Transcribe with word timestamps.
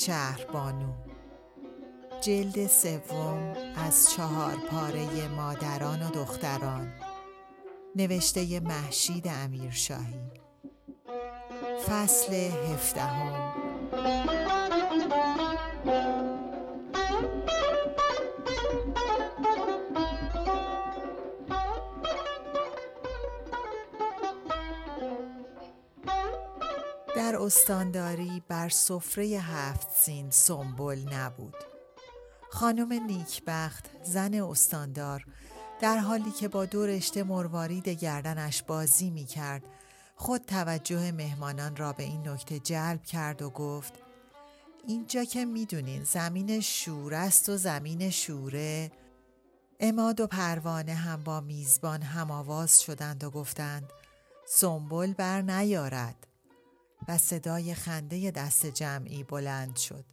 شهربانو 0.00 0.92
جلد 2.20 2.66
سوم 2.66 3.54
از 3.76 4.10
چهار 4.10 4.56
پاره 4.70 5.28
مادران 5.28 6.02
و 6.02 6.10
دختران. 6.10 6.92
نوشته 7.96 8.60
محشید 8.60 9.28
امیرشاهی. 9.28 10.30
فصل 11.88 12.34
هفدهم. 12.34 13.54
در 27.18 27.36
استانداری 27.36 28.42
بر 28.48 28.68
سفره 28.68 29.24
هفت 29.24 29.90
سین 29.90 30.30
سنبل 30.30 30.98
نبود. 31.12 31.54
خانم 32.50 32.92
نیکبخت 32.92 33.84
زن 34.02 34.34
استاندار 34.34 35.24
در 35.80 35.98
حالی 35.98 36.30
که 36.30 36.48
با 36.48 36.64
دو 36.64 36.86
رشته 36.86 37.22
مروارید 37.22 37.88
گردنش 37.88 38.62
بازی 38.62 39.10
می 39.10 39.24
کرد 39.24 39.62
خود 40.16 40.40
توجه 40.40 41.12
مهمانان 41.12 41.76
را 41.76 41.92
به 41.92 42.02
این 42.02 42.28
نکته 42.28 42.58
جلب 42.58 43.02
کرد 43.02 43.42
و 43.42 43.50
گفت 43.50 43.92
اینجا 44.86 45.24
که 45.24 45.44
می‌دونین 45.44 46.04
زمین 46.04 46.60
شور 46.60 47.14
است 47.14 47.48
و 47.48 47.56
زمین 47.56 48.10
شوره 48.10 48.92
اماد 49.80 50.20
و 50.20 50.26
پروانه 50.26 50.94
هم 50.94 51.24
با 51.24 51.40
میزبان 51.40 52.02
هم 52.02 52.30
آواز 52.30 52.80
شدند 52.80 53.24
و 53.24 53.30
گفتند 53.30 53.92
سنبل 54.46 55.12
بر 55.12 55.42
نیارد. 55.42 56.27
و 57.08 57.18
صدای 57.18 57.74
خنده 57.74 58.30
دست 58.30 58.66
جمعی 58.66 59.24
بلند 59.24 59.76
شد 59.76 60.04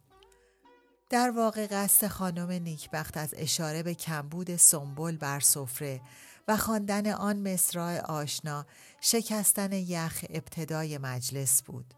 در 1.10 1.30
واقع 1.30 1.66
قصد 1.66 2.06
خانم 2.06 2.50
نیکبخت 2.50 3.16
از 3.16 3.34
اشاره 3.36 3.82
به 3.82 3.94
کمبود 3.94 4.56
سنبل 4.56 5.16
بر 5.16 5.40
سفره 5.40 6.00
و 6.48 6.56
خواندن 6.56 7.06
آن 7.06 7.52
مصرع 7.52 8.00
آشنا 8.00 8.66
شکستن 9.00 9.72
یخ 9.72 10.24
ابتدای 10.30 10.98
مجلس 10.98 11.62
بود. 11.62 11.94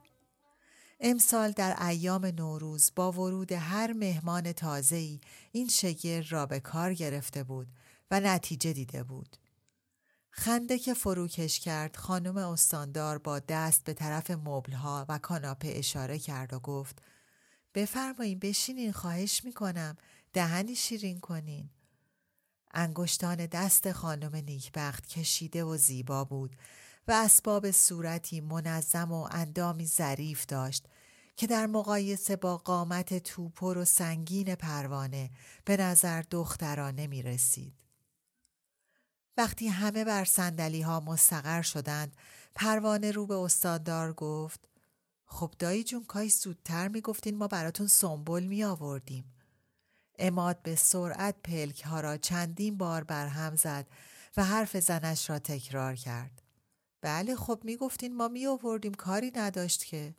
امسال 1.00 1.52
در 1.52 1.86
ایام 1.86 2.26
نوروز 2.26 2.92
با 2.96 3.12
ورود 3.12 3.52
هر 3.52 3.92
مهمان 3.92 4.52
تازه‌ای 4.52 5.20
این 5.52 5.68
شگر 5.68 6.22
را 6.22 6.46
به 6.46 6.60
کار 6.60 6.94
گرفته 6.94 7.44
بود 7.44 7.68
و 8.10 8.20
نتیجه 8.20 8.72
دیده 8.72 9.02
بود. 9.02 9.36
خنده 10.38 10.78
که 10.78 10.94
فروکش 10.94 11.60
کرد 11.60 11.96
خانم 11.96 12.36
استاندار 12.36 13.18
با 13.18 13.38
دست 13.38 13.84
به 13.84 13.94
طرف 13.94 14.30
مبلها 14.30 15.06
و 15.08 15.18
کاناپه 15.18 15.72
اشاره 15.74 16.18
کرد 16.18 16.52
و 16.52 16.58
گفت 16.58 17.02
بفرمایین 17.74 18.38
بشینین 18.38 18.92
خواهش 18.92 19.44
می‌کنم 19.44 19.96
دهنی 20.32 20.74
شیرین 20.74 21.20
کنین. 21.20 21.70
انگشتان 22.74 23.46
دست 23.46 23.92
خانم 23.92 24.36
نیکبخت 24.36 25.06
کشیده 25.06 25.64
و 25.64 25.76
زیبا 25.76 26.24
بود 26.24 26.56
و 27.08 27.12
اسباب 27.12 27.70
صورتی 27.70 28.40
منظم 28.40 29.12
و 29.12 29.28
اندامی 29.30 29.86
ظریف 29.86 30.46
داشت 30.46 30.86
که 31.36 31.46
در 31.46 31.66
مقایسه 31.66 32.36
با 32.36 32.56
قامت 32.56 33.18
توپر 33.18 33.78
و 33.78 33.84
سنگین 33.84 34.54
پروانه 34.54 35.30
به 35.64 35.76
نظر 35.76 36.22
دخترانه 36.30 37.06
می 37.06 37.22
رسید. 37.22 37.87
وقتی 39.38 39.68
همه 39.68 40.04
بر 40.04 40.24
سندلی 40.24 40.82
ها 40.82 41.00
مستقر 41.00 41.62
شدند 41.62 42.16
پروانه 42.54 43.10
رو 43.10 43.26
به 43.26 43.34
استاددار 43.34 44.12
گفت 44.12 44.60
خب 45.26 45.54
دایی 45.58 45.84
جون 45.84 46.04
کاش 46.04 46.34
زودتر 46.34 46.88
می‌گفتین 46.88 47.36
ما 47.36 47.48
براتون 47.48 47.86
سنبل 47.86 48.44
می 48.44 48.64
آوردیم. 48.64 49.34
اماد 50.18 50.62
به 50.62 50.74
سرعت 50.74 51.34
پلک 51.44 51.82
ها 51.82 52.00
را 52.00 52.16
چندین 52.16 52.76
بار 52.76 53.04
برهم 53.04 53.56
زد 53.56 53.86
و 54.36 54.44
حرف 54.44 54.76
زنش 54.76 55.30
را 55.30 55.38
تکرار 55.38 55.94
کرد. 55.94 56.42
بله 57.00 57.36
خب 57.36 57.60
می‌گفتین 57.64 58.16
ما 58.16 58.28
می 58.28 58.46
آوردیم 58.46 58.94
کاری 58.94 59.32
نداشت 59.36 59.84
که. 59.84 60.14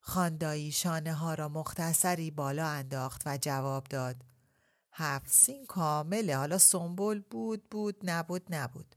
خاندایی 0.00 0.72
شانه 0.72 1.14
ها 1.14 1.34
را 1.34 1.48
مختصری 1.48 2.30
بالا 2.30 2.66
انداخت 2.66 3.22
و 3.26 3.38
جواب 3.40 3.84
داد. 3.84 4.16
هفت 4.98 5.32
سین 5.32 5.66
کامله 5.66 6.36
حالا 6.36 6.58
سنبل 6.58 7.20
بود 7.30 7.68
بود 7.70 7.96
نبود 8.02 8.54
نبود. 8.54 8.94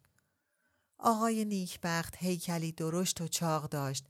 آقای 0.97 1.45
نیکبخت 1.45 2.15
هیکلی 2.17 2.71
درشت 2.71 3.21
و 3.21 3.27
چاق 3.27 3.69
داشت 3.69 4.05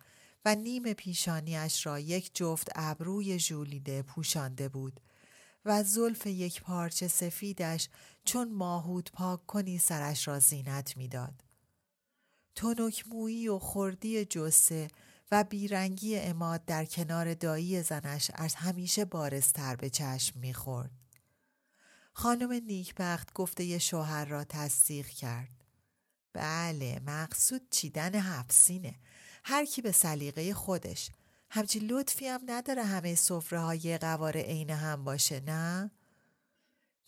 و 0.46 0.56
نیم 0.56 0.94
پیشانیش 0.94 1.86
را 1.86 2.00
یک 2.00 2.32
جفت 2.34 2.70
ابروی 2.76 3.40
ژولیده 3.40 4.02
پوشانده 4.02 4.70
بود 4.70 5.00
و 5.66 5.84
زلف 5.84 6.26
یک 6.26 6.62
پارچه 6.62 7.08
سفیدش 7.08 7.90
چون 8.26 8.54
ماهود 8.54 9.10
پاک 9.14 9.46
کنی 9.46 9.78
سرش 9.78 10.28
را 10.28 10.40
زینت 10.40 10.98
می‌داد. 10.98 11.44
تنک 12.56 13.08
مویی 13.08 13.48
و 13.48 13.60
خردی 13.60 14.26
جسه 14.26 14.88
و 15.32 15.44
بیرنگی 15.44 16.18
اماد 16.18 16.66
در 16.66 16.86
کنار 16.86 17.34
دایی 17.34 17.84
زنش 17.84 18.32
از 18.34 18.56
همیشه 18.56 19.06
بارستر 19.06 19.76
به 19.76 19.90
چشم 19.90 20.40
می‌خورد. 20.40 20.99
خانم 22.20 22.52
نیکبخت 22.52 23.34
گفته 23.34 23.78
شوهر 23.78 24.26
را 24.26 24.44
تصدیق 24.44 25.08
کرد. 25.08 25.64
بله 26.34 27.02
مقصود 27.06 27.62
چیدن 27.70 28.16
حفسینه 28.16 28.96
هر 29.44 29.66
کی 29.66 29.82
به 29.82 29.92
سلیقه 29.92 30.54
خودش 30.54 31.12
همچی 31.50 31.80
لطفی 31.80 32.28
هم 32.28 32.42
نداره 32.48 32.84
همه 32.84 33.16
صفره 33.16 33.60
های 33.60 33.98
قوار 33.98 34.38
عین 34.38 34.70
هم 34.70 35.04
باشه 35.04 35.40
نه؟ 35.40 35.92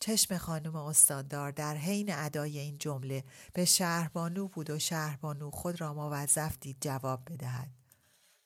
چشم 0.00 0.38
خانم 0.38 0.76
استاندار 0.76 1.50
در 1.50 1.76
حین 1.76 2.14
ادای 2.14 2.58
این 2.58 2.78
جمله 2.78 3.24
به 3.52 3.64
شهربانو 3.64 4.48
بود 4.48 4.70
و 4.70 4.78
شهربانو 4.78 5.50
خود 5.50 5.80
را 5.80 5.94
موظف 5.94 6.58
دید 6.60 6.76
جواب 6.80 7.32
بدهد. 7.32 7.70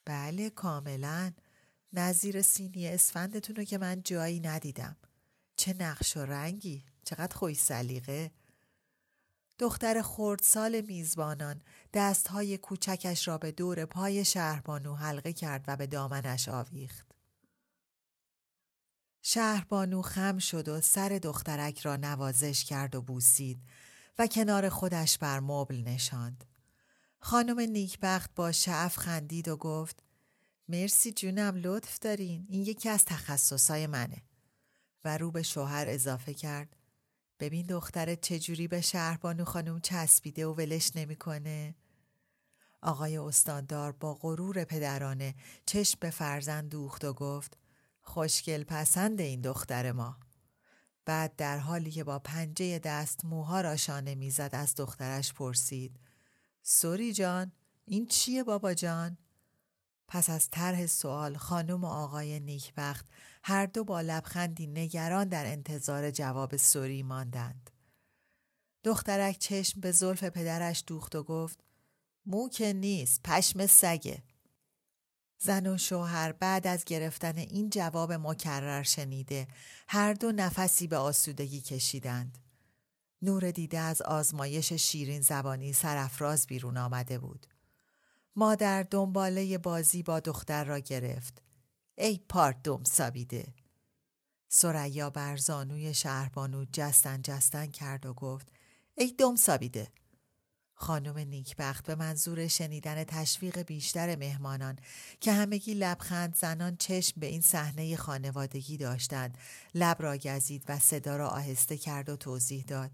بله 0.05 0.49
کاملا 0.49 1.31
نظیر 1.93 2.41
سینی 2.41 2.87
اسفندتون 2.87 3.55
رو 3.55 3.63
که 3.63 3.77
من 3.77 4.01
جایی 4.03 4.39
ندیدم. 4.39 4.95
چه 5.57 5.73
نقش 5.73 6.17
و 6.17 6.19
رنگی 6.19 6.83
چقدر 7.03 7.35
خوش 7.35 7.57
سلیقه 7.57 8.31
دختر 9.59 10.01
خردسال 10.01 10.81
میزبانان 10.81 11.61
دستهای 11.93 12.57
کوچکش 12.57 13.27
را 13.27 13.37
به 13.37 13.51
دور 13.51 13.85
پای 13.85 14.25
شهربانو 14.25 14.95
حلقه 14.95 15.33
کرد 15.33 15.65
و 15.67 15.75
به 15.75 15.87
دامنش 15.87 16.49
آویخت. 16.49 17.11
شهربانو 19.21 20.01
خم 20.01 20.37
شد 20.37 20.67
و 20.67 20.81
سر 20.81 21.09
دخترک 21.09 21.79
را 21.79 21.95
نوازش 21.95 22.63
کرد 22.63 22.95
و 22.95 23.01
بوسید 23.01 23.61
و 24.19 24.27
کنار 24.27 24.69
خودش 24.69 25.17
بر 25.17 25.39
مبل 25.39 25.75
نشاند. 25.75 26.45
خانم 27.19 27.59
نیکبخت 27.59 28.35
با 28.35 28.51
شعف 28.51 28.97
خندید 28.97 29.47
و 29.47 29.57
گفت 29.57 30.03
مرسی 30.67 31.11
جونم 31.11 31.55
لطف 31.55 31.99
دارین 31.99 32.45
این 32.49 32.61
یکی 32.61 32.89
از 32.89 33.05
تخصصای 33.05 33.87
منه 33.87 34.26
و 35.03 35.17
رو 35.17 35.31
به 35.31 35.43
شوهر 35.43 35.85
اضافه 35.87 36.33
کرد 36.33 36.75
ببین 37.39 37.65
دخترت 37.65 38.21
چجوری 38.21 38.67
به 38.67 38.81
شهربانو 38.81 39.45
خانم 39.45 39.79
چسبیده 39.79 40.45
و 40.47 40.53
ولش 40.53 40.91
نمی‌کنه. 40.95 41.75
آقای 42.81 43.17
استاندار 43.17 43.91
با 43.91 44.13
غرور 44.13 44.63
پدرانه 44.63 45.35
چشم 45.65 45.97
به 45.99 46.09
فرزند 46.09 46.69
دوخت 46.69 47.05
و 47.05 47.13
گفت 47.13 47.57
خوشگل 48.01 48.63
پسند 48.63 49.21
این 49.21 49.41
دختر 49.41 49.91
ما. 49.91 50.19
بعد 51.05 51.35
در 51.35 51.57
حالی 51.57 51.91
که 51.91 52.03
با 52.03 52.19
پنجه 52.19 52.79
دست 52.79 53.25
موها 53.25 53.61
را 53.61 53.75
شانه 53.75 54.15
می‌زد 54.15 54.49
از 54.53 54.75
دخترش 54.75 55.33
پرسید 55.33 55.99
سوری 56.63 57.13
جان 57.13 57.51
این 57.85 58.05
چیه 58.05 58.43
بابا 58.43 58.73
جان؟ 58.73 59.17
پس 60.07 60.29
از 60.29 60.49
طرح 60.49 60.85
سوال 60.85 61.37
خانم 61.37 61.83
و 61.83 61.87
آقای 61.87 62.39
نیکبخت 62.39 63.05
هر 63.43 63.65
دو 63.65 63.83
با 63.83 64.01
لبخندی 64.01 64.67
نگران 64.67 65.27
در 65.27 65.45
انتظار 65.45 66.11
جواب 66.11 66.57
سوری 66.57 67.03
ماندند. 67.03 67.69
دخترک 68.83 69.37
چشم 69.37 69.81
به 69.81 69.91
زلف 69.91 70.23
پدرش 70.23 70.83
دوخت 70.87 71.15
و 71.15 71.23
گفت 71.23 71.63
مو 72.25 72.49
که 72.49 72.73
نیست 72.73 73.21
پشم 73.23 73.65
سگه. 73.65 74.23
زن 75.39 75.67
و 75.67 75.77
شوهر 75.77 76.31
بعد 76.31 76.67
از 76.67 76.85
گرفتن 76.85 77.37
این 77.37 77.69
جواب 77.69 78.11
مکرر 78.11 78.83
شنیده 78.83 79.47
هر 79.87 80.13
دو 80.13 80.31
نفسی 80.31 80.87
به 80.87 80.97
آسودگی 80.97 81.61
کشیدند. 81.61 82.37
نور 83.21 83.51
دیده 83.51 83.79
از 83.79 84.01
آزمایش 84.01 84.73
شیرین 84.73 85.21
زبانی 85.21 85.73
سرافراز 85.73 86.47
بیرون 86.47 86.77
آمده 86.77 87.19
بود. 87.19 87.47
مادر 88.39 88.83
دنباله 88.83 89.57
بازی 89.57 90.03
با 90.03 90.19
دختر 90.19 90.63
را 90.63 90.79
گرفت. 90.79 91.41
ای 91.95 92.19
پارت 92.29 92.63
دوم 92.63 92.83
سابیده. 92.83 93.53
سریا 94.49 95.09
بر 95.09 95.37
زانوی 95.37 95.93
شهربانو 95.93 96.65
جستن 96.71 97.21
جستن 97.21 97.65
کرد 97.65 98.05
و 98.05 98.13
گفت 98.13 98.47
ای 98.97 99.11
دم 99.17 99.35
سابیده. 99.35 99.87
خانم 100.73 101.17
نیکبخت 101.17 101.85
به 101.85 101.95
منظور 101.95 102.47
شنیدن 102.47 103.03
تشویق 103.03 103.61
بیشتر 103.61 104.15
مهمانان 104.15 104.79
که 105.21 105.33
همگی 105.33 105.73
لبخند 105.73 106.35
زنان 106.35 106.75
چشم 106.75 107.19
به 107.19 107.25
این 107.25 107.41
صحنه 107.41 107.95
خانوادگی 107.95 108.77
داشتند 108.77 109.37
لب 109.75 109.97
را 109.99 110.17
گزید 110.17 110.63
و 110.67 110.79
صدا 110.79 111.15
را 111.15 111.29
آهسته 111.29 111.77
کرد 111.77 112.09
و 112.09 112.15
توضیح 112.15 112.63
داد 112.63 112.91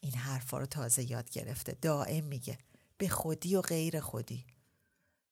این 0.00 0.14
حرفا 0.14 0.58
رو 0.58 0.66
تازه 0.66 1.10
یاد 1.10 1.30
گرفته 1.30 1.76
دائم 1.82 2.24
میگه 2.24 2.58
به 2.98 3.08
خودی 3.08 3.56
و 3.56 3.60
غیر 3.60 4.00
خودی 4.00 4.44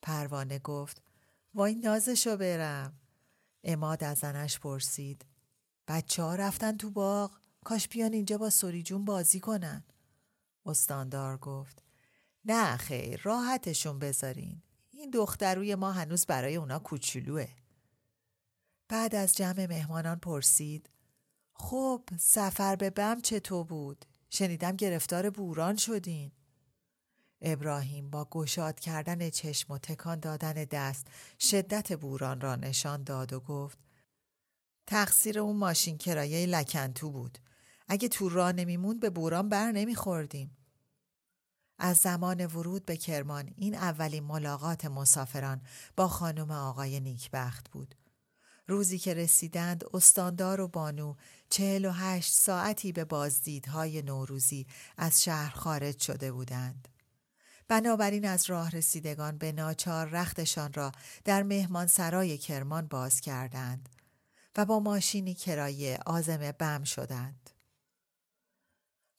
پروانه 0.02 0.58
گفت 0.58 1.02
وای 1.54 1.74
نازشو 1.74 2.36
برم. 2.36 3.00
اماد 3.64 4.04
از 4.04 4.18
زنش 4.18 4.58
پرسید 4.58 5.24
بچه 5.88 6.22
ها 6.22 6.34
رفتن 6.34 6.76
تو 6.76 6.90
باغ؟ 6.90 7.38
کاش 7.64 7.88
بیان 7.88 8.12
اینجا 8.12 8.38
با 8.38 8.50
سوری 8.50 8.82
جون 8.82 9.04
بازی 9.04 9.40
کنن. 9.40 9.84
استاندار 10.66 11.36
گفت 11.36 11.82
نه 12.44 12.76
خیر 12.76 13.20
راحتشون 13.22 13.98
بذارین. 13.98 14.62
این 14.90 15.10
دختروی 15.10 15.74
ما 15.74 15.92
هنوز 15.92 16.26
برای 16.26 16.56
اونا 16.56 16.78
کوچولوه. 16.78 17.48
بعد 18.88 19.14
از 19.14 19.36
جمع 19.36 19.66
مهمانان 19.66 20.18
پرسید 20.18 20.90
خب 21.54 22.02
سفر 22.18 22.76
به 22.76 22.90
بم 22.90 23.20
چطور 23.20 23.64
بود؟ 23.64 24.04
شنیدم 24.30 24.76
گرفتار 24.76 25.30
بوران 25.30 25.76
شدین. 25.76 26.32
ابراهیم 27.42 28.10
با 28.10 28.24
گشاد 28.24 28.80
کردن 28.80 29.30
چشم 29.30 29.72
و 29.72 29.78
تکان 29.78 30.20
دادن 30.20 30.52
دست 30.52 31.06
شدت 31.40 31.92
بوران 31.92 32.40
را 32.40 32.56
نشان 32.56 33.04
داد 33.04 33.32
و 33.32 33.40
گفت 33.40 33.78
تقصیر 34.86 35.38
اون 35.38 35.56
ماشین 35.56 35.98
کرایه 35.98 36.46
لکنتو 36.46 37.10
بود 37.10 37.38
اگه 37.88 38.08
تو 38.08 38.28
راه 38.28 38.52
نمیموند 38.52 39.00
به 39.00 39.10
بوران 39.10 39.48
بر 39.48 39.72
نمیخوردیم 39.72 40.56
از 41.78 41.96
زمان 41.96 42.46
ورود 42.46 42.84
به 42.84 42.96
کرمان 42.96 43.54
این 43.56 43.74
اولین 43.74 44.24
ملاقات 44.24 44.84
مسافران 44.84 45.60
با 45.96 46.08
خانم 46.08 46.50
آقای 46.50 47.00
نیکبخت 47.00 47.70
بود. 47.70 47.94
روزی 48.66 48.98
که 48.98 49.14
رسیدند 49.14 49.84
استاندار 49.94 50.60
و 50.60 50.68
بانو 50.68 51.14
چهل 51.50 51.84
و 51.84 51.90
هشت 51.90 52.32
ساعتی 52.32 52.92
به 52.92 53.04
بازدیدهای 53.04 54.02
نوروزی 54.02 54.66
از 54.96 55.22
شهر 55.22 55.54
خارج 55.56 56.00
شده 56.00 56.32
بودند. 56.32 56.91
بنابراین 57.72 58.24
از 58.28 58.50
راه 58.50 58.70
رسیدگان 58.70 59.38
به 59.38 59.52
ناچار 59.52 60.06
رختشان 60.06 60.72
را 60.72 60.92
در 61.24 61.42
مهمان 61.42 61.86
سرای 61.86 62.38
کرمان 62.38 62.86
باز 62.86 63.20
کردند 63.20 63.88
و 64.56 64.64
با 64.64 64.80
ماشینی 64.80 65.34
کرایه 65.34 65.98
آزم 66.06 66.52
بم 66.58 66.84
شدند. 66.84 67.50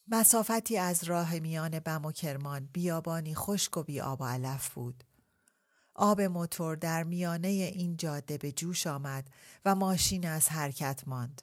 مسافتی 0.07 0.77
از 0.77 1.03
راه 1.03 1.39
میان 1.39 1.79
بم 1.79 2.05
و 2.05 2.11
کرمان 2.11 2.69
بیابانی 2.73 3.35
خشک 3.35 3.77
و 3.77 3.83
بی 3.83 4.01
آب 4.01 4.21
و 4.21 4.25
علف 4.25 4.69
بود. 4.69 5.03
آب 5.95 6.21
موتور 6.21 6.75
در 6.75 7.03
میانه 7.03 7.47
این 7.47 7.97
جاده 7.97 8.37
به 8.37 8.51
جوش 8.51 8.87
آمد 8.87 9.27
و 9.65 9.75
ماشین 9.75 10.27
از 10.27 10.49
حرکت 10.49 11.03
ماند. 11.07 11.41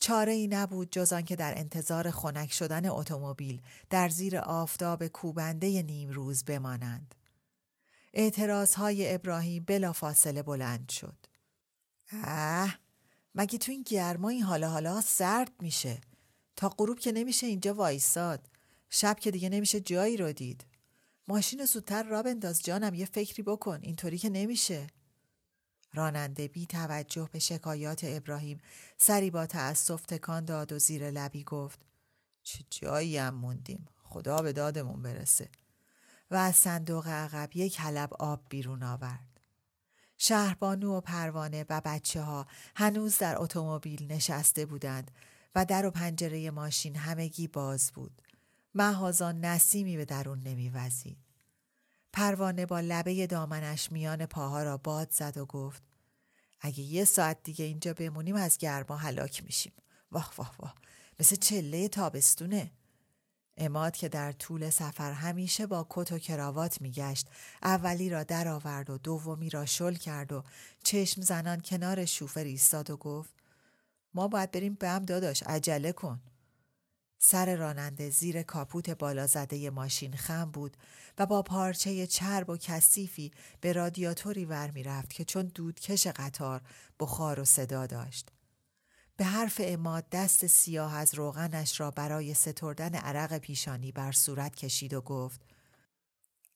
چاره 0.00 0.32
ای 0.32 0.46
نبود 0.46 0.90
جز 0.90 1.12
آنکه 1.12 1.36
در 1.36 1.58
انتظار 1.58 2.10
خنک 2.10 2.52
شدن 2.52 2.88
اتومبیل 2.88 3.62
در 3.90 4.08
زیر 4.08 4.38
آفتاب 4.38 5.06
کوبنده 5.06 5.82
نیم 5.82 6.10
روز 6.10 6.44
بمانند. 6.44 7.14
اعتراض 8.14 8.74
های 8.74 9.14
ابراهیم 9.14 9.64
بلا 9.64 9.92
فاصله 9.92 10.42
بلند 10.42 10.88
شد. 10.88 11.16
اه 12.12 12.78
مگه 13.34 13.58
تو 13.58 13.72
این 13.72 13.82
گرما 13.82 14.28
این 14.28 14.42
حالا 14.42 14.70
حالا 14.70 15.00
سرد 15.00 15.52
میشه؟ 15.60 16.00
تا 16.56 16.68
غروب 16.68 16.98
که 16.98 17.12
نمیشه 17.12 17.46
اینجا 17.46 17.74
وایساد. 17.74 18.48
شب 18.90 19.16
که 19.20 19.30
دیگه 19.30 19.48
نمیشه 19.48 19.80
جایی 19.80 20.16
رو 20.16 20.32
دید. 20.32 20.66
ماشین 21.28 21.64
زودتر 21.64 22.02
را 22.02 22.22
بنداز 22.22 22.62
جانم 22.62 22.94
یه 22.94 23.06
فکری 23.06 23.42
بکن. 23.42 23.78
اینطوری 23.82 24.18
که 24.18 24.30
نمیشه. 24.30 24.86
راننده 25.94 26.48
بی 26.48 26.66
توجه 26.66 27.28
به 27.32 27.38
شکایات 27.38 28.00
ابراهیم 28.04 28.58
سری 28.96 29.30
با 29.30 29.46
تأسف 29.46 30.06
تکان 30.06 30.44
داد 30.44 30.72
و 30.72 30.78
زیر 30.78 31.10
لبی 31.10 31.44
گفت 31.44 31.80
چه 32.42 32.64
جایی 32.70 33.18
هم 33.18 33.34
موندیم 33.34 33.88
خدا 34.02 34.42
به 34.42 34.52
دادمون 34.52 35.02
برسه 35.02 35.48
و 36.30 36.34
از 36.34 36.56
صندوق 36.56 37.08
عقب 37.08 37.50
یک 37.54 37.80
حلب 37.80 38.14
آب 38.14 38.40
بیرون 38.48 38.82
آورد 38.82 39.40
شهربانو 40.18 40.96
و 40.96 41.00
پروانه 41.00 41.64
و 41.68 41.80
بچه 41.84 42.22
ها 42.22 42.46
هنوز 42.76 43.18
در 43.18 43.42
اتومبیل 43.42 44.12
نشسته 44.12 44.66
بودند 44.66 45.10
و 45.54 45.64
در 45.64 45.86
و 45.86 45.90
پنجره 45.90 46.50
ماشین 46.50 46.96
همگی 46.96 47.48
باز 47.48 47.92
بود. 47.92 48.22
محازان 48.74 49.40
نسیمی 49.44 49.96
به 49.96 50.04
درون 50.04 50.40
نمیوزید. 50.40 51.25
پروانه 52.16 52.66
با 52.66 52.80
لبه 52.80 53.26
دامنش 53.26 53.92
میان 53.92 54.26
پاها 54.26 54.62
را 54.62 54.76
باد 54.76 55.10
زد 55.10 55.36
و 55.36 55.46
گفت 55.46 55.82
اگه 56.60 56.80
یه 56.80 57.04
ساعت 57.04 57.42
دیگه 57.42 57.64
اینجا 57.64 57.94
بمونیم 57.94 58.34
از 58.34 58.58
گرما 58.58 58.96
هلاک 58.96 59.44
میشیم. 59.44 59.72
واه 60.12 60.32
واه 60.36 60.54
واه 60.58 60.74
مثل 61.20 61.36
چله 61.36 61.88
تابستونه. 61.88 62.70
اماد 63.56 63.96
که 63.96 64.08
در 64.08 64.32
طول 64.32 64.70
سفر 64.70 65.12
همیشه 65.12 65.66
با 65.66 65.86
کت 65.90 66.12
و 66.12 66.18
کراوات 66.18 66.80
میگشت 66.80 67.28
اولی 67.62 68.10
را 68.10 68.22
درآورد 68.22 68.90
و 68.90 68.98
دومی 68.98 69.50
را 69.50 69.66
شل 69.66 69.94
کرد 69.94 70.32
و 70.32 70.42
چشم 70.84 71.20
زنان 71.20 71.60
کنار 71.60 72.04
شوفر 72.04 72.44
ایستاد 72.44 72.90
و 72.90 72.96
گفت 72.96 73.34
ما 74.14 74.28
باید 74.28 74.50
بریم 74.50 74.74
بم 74.74 75.02
داداش 75.04 75.42
عجله 75.42 75.92
کن 75.92 76.20
سر 77.18 77.56
راننده 77.56 78.10
زیر 78.10 78.42
کاپوت 78.42 78.90
بالا 78.90 79.26
زده 79.26 79.70
ماشین 79.70 80.16
خم 80.16 80.50
بود 80.50 80.76
و 81.18 81.26
با 81.26 81.42
پارچه 81.42 82.06
چرب 82.06 82.50
و 82.50 82.56
کثیفی 82.56 83.32
به 83.60 83.72
رادیاتوری 83.72 84.44
ور 84.44 84.70
می 84.70 84.82
رفت 84.82 85.12
که 85.12 85.24
چون 85.24 85.46
دودکش 85.54 86.06
قطار 86.06 86.60
بخار 87.00 87.40
و 87.40 87.44
صدا 87.44 87.86
داشت. 87.86 88.28
به 89.16 89.24
حرف 89.24 89.60
اماد 89.64 90.08
دست 90.12 90.46
سیاه 90.46 90.94
از 90.94 91.14
روغنش 91.14 91.80
را 91.80 91.90
برای 91.90 92.34
ستردن 92.34 92.94
عرق 92.94 93.38
پیشانی 93.38 93.92
بر 93.92 94.12
صورت 94.12 94.54
کشید 94.54 94.94
و 94.94 95.00
گفت 95.00 95.40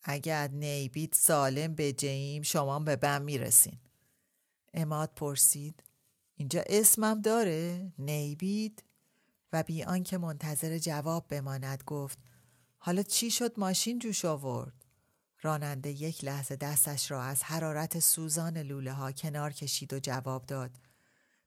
اگر 0.02 0.48
نیبید 0.48 1.12
سالم 1.12 1.74
به 1.74 1.92
جیم 1.92 2.42
شما 2.42 2.78
به 2.78 2.96
بم 2.96 3.26
رسین. 3.26 3.78
اماد 4.74 5.12
پرسید 5.16 5.82
اینجا 6.34 6.62
اسمم 6.66 7.20
داره؟ 7.20 7.92
نیبید؟ 7.98 8.82
و 9.52 9.62
بی 9.62 9.84
آنکه 9.84 10.18
منتظر 10.18 10.78
جواب 10.78 11.28
بماند 11.28 11.82
گفت 11.86 12.18
حالا 12.78 13.02
چی 13.02 13.30
شد 13.30 13.60
ماشین 13.60 13.98
جوش 13.98 14.24
آورد؟ 14.24 14.84
راننده 15.42 15.90
یک 15.90 16.24
لحظه 16.24 16.56
دستش 16.56 17.10
را 17.10 17.22
از 17.22 17.42
حرارت 17.42 17.98
سوزان 17.98 18.58
لوله 18.58 18.92
ها 18.92 19.12
کنار 19.12 19.52
کشید 19.52 19.92
و 19.92 19.98
جواب 19.98 20.46
داد 20.46 20.70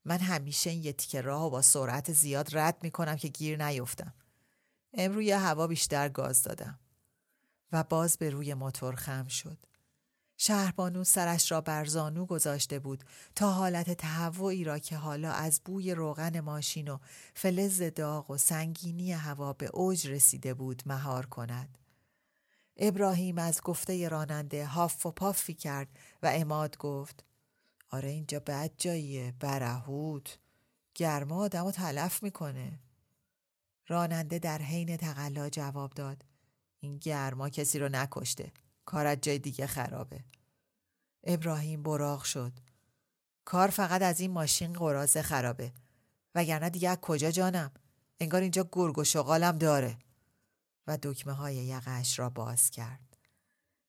من 0.05 0.17
همیشه 0.17 0.69
این 0.69 0.83
یه 0.83 0.93
تیکه 0.93 1.21
راه 1.21 1.43
و 1.43 1.49
با 1.49 1.61
سرعت 1.61 2.11
زیاد 2.11 2.57
رد 2.57 2.77
می 2.81 2.91
کنم 2.91 3.15
که 3.15 3.27
گیر 3.27 3.65
نیفتم. 3.65 4.13
امروز 4.93 5.23
یه 5.23 5.37
هوا 5.37 5.67
بیشتر 5.67 6.09
گاز 6.09 6.43
دادم. 6.43 6.79
و 7.71 7.83
باز 7.83 8.17
به 8.17 8.29
روی 8.29 8.53
موتور 8.53 8.95
خم 8.95 9.27
شد. 9.27 9.57
شهربانو 10.37 11.03
سرش 11.03 11.51
را 11.51 11.61
بر 11.61 11.85
زانو 11.85 12.25
گذاشته 12.25 12.79
بود 12.79 13.03
تا 13.35 13.51
حالت 13.51 13.91
تهوعی 13.91 14.63
را 14.63 14.79
که 14.79 14.97
حالا 14.97 15.31
از 15.31 15.61
بوی 15.65 15.93
روغن 15.93 16.39
ماشین 16.39 16.87
و 16.87 16.97
فلز 17.33 17.81
داغ 17.81 18.31
و 18.31 18.37
سنگینی 18.37 19.11
هوا 19.11 19.53
به 19.53 19.69
اوج 19.73 20.07
رسیده 20.07 20.53
بود 20.53 20.83
مهار 20.85 21.25
کند. 21.25 21.77
ابراهیم 22.77 23.37
از 23.37 23.61
گفته 23.61 24.09
راننده 24.09 24.65
هاف 24.65 25.05
و 25.05 25.11
پافی 25.11 25.53
کرد 25.53 25.87
و 26.23 26.31
اماد 26.33 26.77
گفت 26.77 27.23
آره 27.89 28.09
اینجا 28.09 28.39
بد 28.39 28.71
جاییه 28.77 29.33
برهوت. 29.39 30.39
گرما 30.95 31.35
آدم 31.35 31.71
تلف 31.71 32.23
می‌کنه. 32.23 32.79
راننده 33.87 34.39
در 34.39 34.61
حین 34.61 34.97
تقلا 34.97 35.49
جواب 35.49 35.93
داد 35.93 36.25
این 36.79 36.97
گرما 36.97 37.49
کسی 37.49 37.79
رو 37.79 37.89
نکشته. 37.89 38.51
کار 38.85 39.15
جای 39.15 39.39
دیگه 39.39 39.67
خرابه. 39.67 40.23
ابراهیم 41.23 41.83
براغ 41.83 42.23
شد. 42.23 42.53
کار 43.45 43.67
فقط 43.67 44.01
از 44.01 44.19
این 44.19 44.31
ماشین 44.31 44.73
قرازه 44.73 45.21
خرابه. 45.21 45.73
وگرنه 46.35 46.69
دیگه 46.69 46.89
از 46.89 46.97
کجا 47.01 47.31
جانم؟ 47.31 47.71
انگار 48.19 48.41
اینجا 48.41 48.69
گرگ 48.71 48.97
و 48.97 49.03
شغالم 49.03 49.57
داره. 49.57 49.97
و 50.87 50.97
دکمه 51.03 51.33
های 51.33 51.55
یقش 51.55 52.19
را 52.19 52.29
باز 52.29 52.69
کرد. 52.69 53.17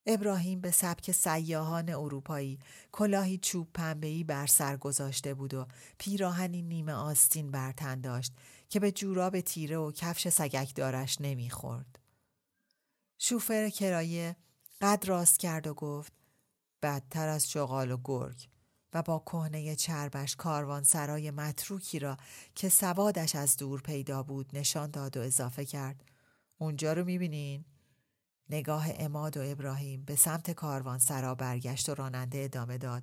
ابراهیم 0.07 0.61
به 0.61 0.71
سبک 0.71 1.13
سیاهان 1.13 1.89
اروپایی 1.89 2.59
کلاهی 2.93 3.39
چوب 3.39 3.73
پنبهی 3.75 4.25
بر 4.25 4.47
سر 4.47 4.77
گذاشته 4.77 5.35
بود 5.35 5.55
و 5.55 5.67
پیراهنی 5.99 6.63
نیمه 6.63 6.93
آستین 6.93 7.51
بر 7.51 7.73
تن 7.73 8.01
داشت 8.01 8.33
که 8.69 8.81
به 8.81 8.93
جوراب 8.93 9.41
تیره 9.41 9.77
و 9.77 9.93
کفش 9.93 10.29
سگک 10.29 10.75
دارش 10.75 11.21
نمی‌خورد. 11.21 11.99
شوفر 13.19 13.69
کرایه 13.69 14.37
قد 14.81 15.05
راست 15.07 15.39
کرد 15.39 15.67
و 15.67 15.75
گفت 15.75 16.13
بدتر 16.83 17.29
از 17.29 17.51
شغال 17.51 17.91
و 17.91 17.99
گرگ 18.05 18.49
و 18.93 19.03
با 19.03 19.19
کهنه 19.27 19.77
چربش 19.77 20.37
کاروان 20.37 20.83
سرای 20.83 21.31
متروکی 21.31 21.99
را 21.99 22.17
که 22.55 22.69
سوادش 22.69 23.35
از 23.35 23.57
دور 23.57 23.81
پیدا 23.81 24.23
بود 24.23 24.51
نشان 24.53 24.91
داد 24.91 25.17
و 25.17 25.21
اضافه 25.21 25.65
کرد 25.65 26.05
اونجا 26.59 26.93
رو 26.93 27.05
می‌بینین؟ 27.05 27.65
نگاه 28.51 28.87
اماد 28.99 29.37
و 29.37 29.41
ابراهیم 29.45 30.05
به 30.05 30.17
سمت 30.17 30.51
کاروان 30.51 30.99
سرا 30.99 31.35
برگشت 31.35 31.89
و 31.89 31.95
راننده 31.95 32.39
ادامه 32.39 32.79
داد 32.79 33.03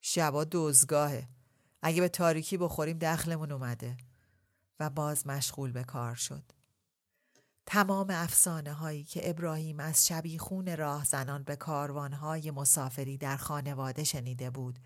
شبا 0.00 0.44
دوزگاهه 0.44 1.28
اگه 1.82 2.00
به 2.00 2.08
تاریکی 2.08 2.56
بخوریم 2.56 2.98
دخلمون 2.98 3.52
اومده. 3.52 3.96
و 4.80 4.90
باز 4.90 5.26
مشغول 5.26 5.72
به 5.72 5.84
کار 5.84 6.14
شد. 6.14 6.42
تمام 7.66 8.10
افسانه 8.10 8.72
هایی 8.72 9.04
که 9.04 9.30
ابراهیم 9.30 9.80
از 9.80 10.06
شبیخون 10.06 10.76
راه 10.76 11.04
زنان 11.04 11.42
به 11.42 11.56
کاروان 11.56 12.12
های 12.12 12.50
مسافری 12.50 13.18
در 13.18 13.36
خانواده 13.36 14.04
شنیده 14.04 14.50
بود 14.50 14.78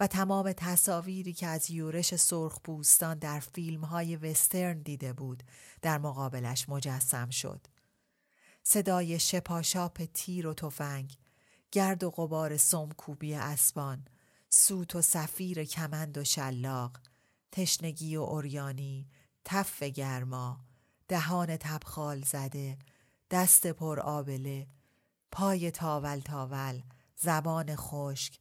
و 0.00 0.06
تمام 0.06 0.52
تصاویری 0.52 1.32
که 1.32 1.46
از 1.46 1.70
یورش 1.70 2.14
سرخ 2.16 2.60
پوستان 2.64 3.18
در 3.18 3.40
فیلم 3.40 3.84
های 3.84 4.16
وسترن 4.16 4.82
دیده 4.82 5.12
بود 5.12 5.42
در 5.82 5.98
مقابلش 5.98 6.68
مجسم 6.68 7.30
شد. 7.30 7.66
صدای 8.62 9.18
شپاشاپ 9.18 10.04
تیر 10.14 10.46
و 10.46 10.54
تفنگ، 10.54 11.16
گرد 11.72 12.04
و 12.04 12.10
غبار 12.10 12.56
سمکوبی 12.56 13.34
اسبان، 13.34 14.04
سوت 14.48 14.96
و 14.96 15.02
سفیر 15.02 15.64
کمند 15.64 16.18
و 16.18 16.24
شلاق، 16.24 16.96
تشنگی 17.52 18.16
و 18.16 18.20
اوریانی، 18.20 19.08
تف 19.44 19.82
گرما، 19.82 20.60
دهان 21.12 21.56
تبخال 21.56 22.22
زده، 22.22 22.78
دست 23.30 23.66
پر 23.66 24.00
آبله، 24.00 24.66
پای 25.32 25.70
تاول 25.70 26.18
تاول، 26.18 26.82
زبان 27.16 27.76
خشک، 27.76 28.40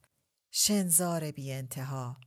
شنزار 0.51 1.32
بی 1.32 1.51
انتها 1.51 2.18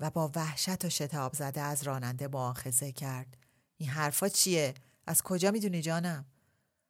و 0.00 0.10
با 0.10 0.32
وحشت 0.34 0.84
و 0.84 0.90
شتاب 0.90 1.34
زده 1.34 1.60
از 1.60 1.82
راننده 1.82 2.28
معاخذه 2.28 2.92
کرد. 2.92 3.36
این 3.76 3.88
حرفا 3.88 4.28
چیه؟ 4.28 4.74
از 5.06 5.22
کجا 5.22 5.50
می‌دونی 5.50 5.82
جانم؟ 5.82 6.26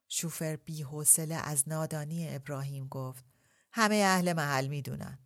شوفر 0.07 0.55
بی 0.55 0.83
حوصله 0.83 1.35
از 1.35 1.69
نادانی 1.69 2.35
ابراهیم 2.35 2.87
گفت 2.87 3.25
همه 3.71 3.95
اهل 3.95 4.33
محل 4.33 4.67
می‌دونن. 4.67 5.19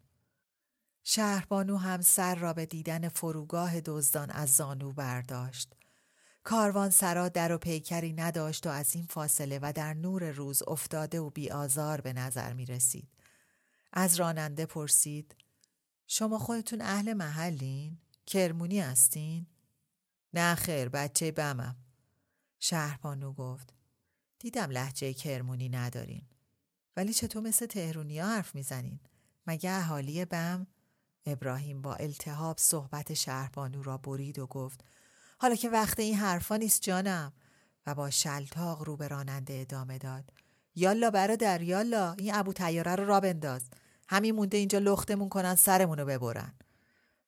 شهربانو 1.03 1.77
هم 1.77 2.01
سر 2.01 2.35
را 2.35 2.53
به 2.53 2.65
دیدن 2.65 3.09
فروگاه 3.09 3.81
دزدان 3.81 4.31
از 4.31 4.55
زانو 4.55 4.91
برداشت. 4.91 5.75
کاروان 6.43 6.89
سرا 6.89 7.29
در 7.29 7.51
و 7.51 7.57
پیکری 7.57 8.13
نداشت 8.13 8.67
و 8.67 8.69
از 8.69 8.95
این 8.95 9.05
فاصله 9.05 9.59
و 9.61 9.73
در 9.75 9.93
نور 9.93 10.31
روز 10.31 10.63
افتاده 10.67 11.19
و 11.19 11.29
بیآزار 11.29 12.01
به 12.01 12.13
نظر 12.13 12.53
می 12.53 12.65
رسید. 12.65 13.09
از 13.93 14.15
راننده 14.15 14.65
پرسید 14.65 15.35
شما 16.07 16.39
خودتون 16.39 16.81
اهل 16.81 17.13
محلین؟ 17.13 17.97
کرمونی 18.25 18.79
هستین؟ 18.79 19.47
نه 20.33 20.55
خیر 20.55 20.89
بچه 20.89 21.31
بمم. 21.31 21.75
شهربانو 22.59 23.33
گفت 23.33 23.73
دیدم 24.39 24.71
لحجه 24.71 25.13
کرمونی 25.13 25.69
ندارین. 25.69 26.23
ولی 26.97 27.13
چطور 27.13 27.41
مثل 27.43 27.65
تهرونی 27.65 28.19
ها 28.19 28.27
حرف 28.27 28.55
می‌زنین؟ 28.55 28.99
مگه 29.47 29.71
اهالی 29.71 30.25
بم؟ 30.25 30.67
ابراهیم 31.25 31.81
با 31.81 31.95
التهاب 31.95 32.57
صحبت 32.57 33.13
شهربانو 33.13 33.83
را 33.83 33.97
برید 33.97 34.39
و 34.39 34.47
گفت 34.47 34.83
حالا 35.43 35.55
که 35.55 35.69
وقت 35.69 35.99
این 35.99 36.15
حرفا 36.15 36.57
نیست 36.57 36.81
جانم. 36.81 37.33
و 37.85 37.95
با 37.95 38.09
شلتاق 38.09 38.83
رو 38.83 38.97
به 38.97 39.07
راننده 39.07 39.53
ادامه 39.53 39.97
داد. 39.97 40.23
یالا 40.75 41.09
برادر 41.09 41.61
یالا 41.61 42.13
این 42.13 42.35
ابو 42.35 42.53
تیاره 42.53 42.95
رو 42.95 43.05
را 43.05 43.19
بنداز. 43.19 43.61
همین 44.09 44.35
مونده 44.35 44.57
اینجا 44.57 44.79
لختمون 44.79 45.29
کنن 45.29 45.55
سرمون 45.55 45.97
رو 45.97 46.05
ببرن. 46.05 46.53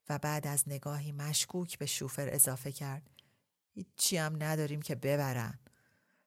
و 0.10 0.17
بعد 0.17 0.48
از 0.48 0.63
نگاهی 0.67 1.12
مشکوک 1.12 1.77
به 1.77 1.86
شوفر 1.86 2.29
اضافه 2.31 2.72
کرد. 2.72 3.10
هیچی 3.74 4.17
هم 4.17 4.43
نداریم 4.43 4.81
که 4.81 4.95
ببرن. 4.95 5.60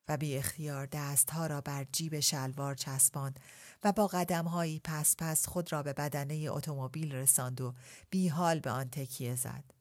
و 0.08 0.16
بی 0.16 0.36
اختیار 0.36 0.86
دستها 0.86 1.46
را 1.46 1.60
بر 1.60 1.86
جیب 1.92 2.20
شلوار 2.20 2.74
چسباند 2.74 3.40
و 3.84 3.92
با 3.92 4.06
قدمهایی 4.06 4.80
پس 4.84 5.16
پس 5.18 5.46
خود 5.46 5.72
را 5.72 5.82
به 5.82 5.92
بدنه 5.92 6.46
اتومبیل 6.50 7.14
رساند 7.14 7.60
و 7.60 7.74
بی 8.10 8.28
حال 8.28 8.60
به 8.60 8.70
آن 8.70 8.88
تکیه 8.90 9.34
زد. 9.34 9.77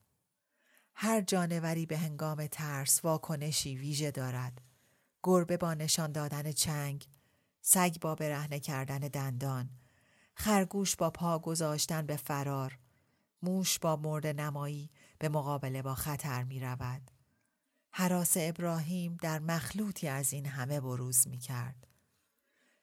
هر 1.00 1.20
جانوری 1.20 1.86
به 1.86 1.98
هنگام 1.98 2.46
ترس 2.46 3.04
واکنشی 3.04 3.76
ویژه 3.76 4.10
دارد. 4.10 4.60
گربه 5.22 5.56
با 5.56 5.74
نشان 5.74 6.12
دادن 6.12 6.52
چنگ، 6.52 7.08
سگ 7.60 7.96
با 8.00 8.14
برهنه 8.14 8.60
کردن 8.60 8.98
دندان، 8.98 9.70
خرگوش 10.34 10.96
با 10.96 11.10
پا 11.10 11.38
گذاشتن 11.38 12.06
به 12.06 12.16
فرار، 12.16 12.78
موش 13.42 13.78
با 13.78 13.96
مرد 13.96 14.26
نمایی 14.26 14.90
به 15.18 15.28
مقابله 15.28 15.82
با 15.82 15.94
خطر 15.94 16.44
می 16.44 16.60
رود. 16.60 17.10
حراس 17.90 18.32
ابراهیم 18.36 19.16
در 19.22 19.38
مخلوطی 19.38 20.08
از 20.08 20.32
این 20.32 20.46
همه 20.46 20.80
بروز 20.80 21.28
می 21.28 21.38
کرد. 21.38 21.86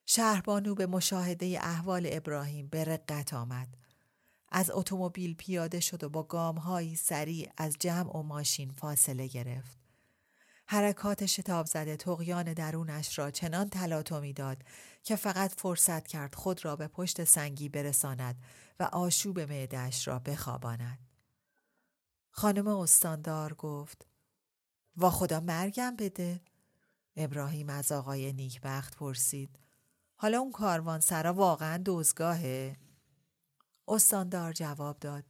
شهربانو 0.06 0.76
به 0.76 0.86
مشاهده 0.86 1.60
احوال 1.62 2.08
ابراهیم 2.12 2.68
به 2.68 2.84
رقت 2.84 3.34
آمد. 3.34 3.78
از 4.58 4.72
اتومبیل 4.72 5.36
پیاده 5.36 5.80
شد 5.80 6.04
و 6.04 6.10
با 6.10 6.24
گامهایی 6.24 6.96
سریع 6.96 7.52
از 7.58 7.76
جمع 7.80 8.18
و 8.18 8.22
ماشین 8.22 8.72
فاصله 8.72 9.28
گرفت. 9.28 9.78
حرکات 10.68 11.26
شتاب 11.26 11.66
زده 11.66 11.98
تقیان 11.98 12.54
درونش 12.54 13.20
را 13.20 13.32
چنان 13.32 13.70
تلاطمی 13.70 14.34
داد 14.34 14.58
که 15.04 15.16
فقط 15.16 15.54
فرصت 15.58 16.08
کرد 16.08 16.36
خود 16.36 16.66
را 16.66 16.76
به 16.76 16.88
پشت 16.88 17.24
سنگی 17.24 17.70
برساند 17.70 18.36
و 18.80 18.84
آشوب 18.84 19.40
معدهش 19.40 20.08
را 20.08 20.20
بخواباند. 20.20 21.00
خانم 22.30 22.68
استاندار 22.68 23.54
گفت 23.54 24.08
وا 24.98 25.10
خدا 25.10 25.40
مرگم 25.40 25.96
بده 25.96 26.42
ابراهیم 27.16 27.70
از 27.70 27.92
آقای 27.92 28.34
نیکبخت 28.34 28.96
پرسید 28.96 29.60
حالا 30.16 30.40
اون 30.40 30.52
کاروان 30.52 31.00
سرا 31.00 31.34
واقعا 31.34 31.78
دوزگاهه؟ 31.78 32.85
استاندار 33.88 34.54
جواب 34.54 35.00
داد. 35.00 35.24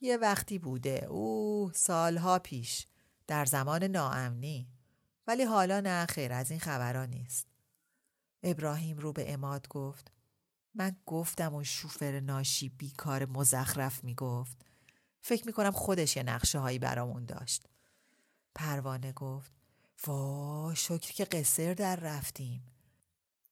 یه 0.00 0.16
وقتی 0.16 0.58
بوده. 0.58 1.04
او 1.04 1.70
سالها 1.74 2.38
پیش. 2.38 2.86
در 3.26 3.44
زمان 3.44 3.84
ناامنی. 3.84 4.68
ولی 5.26 5.42
حالا 5.44 5.80
نه 5.80 6.06
خیر 6.06 6.32
از 6.32 6.50
این 6.50 6.60
خبرها 6.60 7.04
نیست. 7.04 7.46
ابراهیم 8.42 8.98
رو 8.98 9.12
به 9.12 9.32
اماد 9.32 9.68
گفت. 9.68 10.12
من 10.74 10.96
گفتم 11.06 11.54
و 11.54 11.64
شوفر 11.64 12.20
ناشی 12.20 12.68
بیکار 12.68 13.26
مزخرف 13.26 14.04
می‌گفت. 14.04 14.66
فکر 15.20 15.46
می‌کنم 15.46 15.70
خودش 15.70 16.16
یه 16.16 16.22
نقشه 16.22 16.58
هایی 16.58 16.78
برامون 16.78 17.24
داشت. 17.24 17.66
پروانه 18.54 19.12
گفت 19.12 19.52
وا 20.06 20.74
شکر 20.76 21.12
که 21.12 21.24
قصر 21.24 21.74
در 21.74 21.96
رفتیم. 21.96 22.73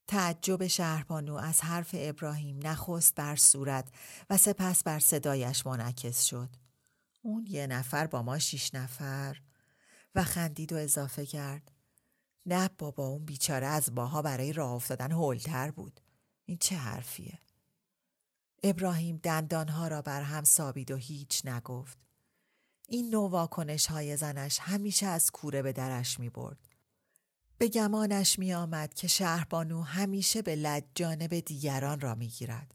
تعجب 0.07 0.67
شهربانو 0.67 1.35
از 1.35 1.61
حرف 1.61 1.91
ابراهیم 1.99 2.61
نخست 2.63 3.15
بر 3.15 3.37
صورت 3.37 3.89
و 4.31 4.37
سپس 4.37 4.83
بر 4.83 4.99
صدایش 4.99 5.67
منعکس 5.67 6.25
شد. 6.25 6.49
اون 7.23 7.47
یه 7.49 7.67
نفر 7.67 8.07
با 8.07 8.23
ما 8.23 8.39
شیش 8.39 8.75
نفر 8.75 9.41
و 10.15 10.25
خندید 10.25 10.73
و 10.73 10.77
اضافه 10.77 11.27
کرد. 11.27 11.73
نه 12.47 12.71
بابا 12.79 13.07
اون 13.07 13.25
بیچاره 13.25 13.67
از 13.67 13.95
باها 13.95 14.23
برای 14.23 14.53
راه 14.53 14.73
افتادن 14.73 15.13
هولتر 15.13 15.71
بود. 15.71 16.01
این 16.45 16.59
چه 16.59 16.77
حرفیه؟ 16.77 17.39
ابراهیم 18.63 19.17
دندانها 19.17 19.89
را 19.89 20.03
بر 20.03 20.23
هم 20.23 20.45
سابید 20.45 20.91
و 20.91 20.97
هیچ 20.97 21.47
نگفت. 21.47 21.99
این 22.89 23.11
نوع 23.11 23.31
واکنش 23.31 23.87
های 23.87 24.17
زنش 24.17 24.59
همیشه 24.61 25.07
از 25.07 25.31
کوره 25.31 25.63
به 25.63 25.73
درش 25.73 26.21
می 26.21 26.29
برد. 26.29 26.72
به 27.59 27.69
گمانش 27.69 28.39
می 28.39 28.55
آمد 28.55 28.95
که 28.95 29.09
شهربانو 29.09 29.83
همیشه 29.83 30.43
به 30.43 30.57
لج 30.57 30.85
جانب 30.95 31.41
دیگران 31.41 32.01
را 32.01 32.15
می 32.15 32.29
گیرد. 32.29 32.75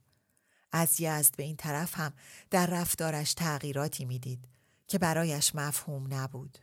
از 0.71 1.01
یزد 1.01 1.35
به 1.35 1.43
این 1.43 1.55
طرف 1.55 1.97
هم 1.97 2.13
در 2.49 2.67
رفتارش 2.67 3.33
تغییراتی 3.33 4.05
می‌دید 4.05 4.47
که 4.87 4.97
برایش 4.97 5.55
مفهوم 5.55 6.13
نبود. 6.13 6.57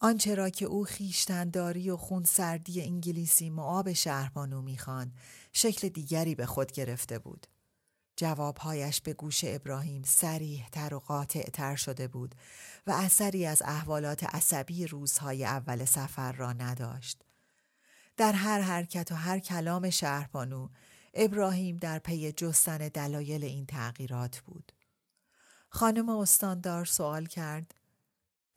آنچه 0.00 0.34
را 0.34 0.50
که 0.50 0.64
او 0.64 0.84
خیشتنداری 0.84 1.90
و 1.90 1.96
خونسردی 1.96 2.82
انگلیسی 2.82 3.50
معاب 3.50 3.92
شهربانو 3.92 4.62
می‌خوان 4.62 5.12
شکل 5.52 5.88
دیگری 5.88 6.34
به 6.34 6.46
خود 6.46 6.72
گرفته 6.72 7.18
بود. 7.18 7.46
جوابهایش 8.22 9.00
به 9.00 9.12
گوش 9.12 9.40
ابراهیم 9.44 10.02
سریح 10.02 10.68
تر 10.68 10.94
و 10.94 10.98
قاطع 10.98 11.50
تر 11.50 11.76
شده 11.76 12.08
بود 12.08 12.34
و 12.86 12.90
اثری 12.90 13.46
از 13.46 13.62
احوالات 13.62 14.24
عصبی 14.24 14.86
روزهای 14.86 15.44
اول 15.44 15.84
سفر 15.84 16.32
را 16.32 16.52
نداشت. 16.52 17.24
در 18.16 18.32
هر 18.32 18.60
حرکت 18.60 19.12
و 19.12 19.14
هر 19.14 19.38
کلام 19.38 19.90
شهربانو 19.90 20.68
ابراهیم 21.14 21.76
در 21.76 21.98
پی 21.98 22.32
جستن 22.32 22.78
دلایل 22.78 23.44
این 23.44 23.66
تغییرات 23.66 24.40
بود. 24.40 24.72
خانم 25.68 26.08
استاندار 26.08 26.84
سوال 26.84 27.26
کرد 27.26 27.74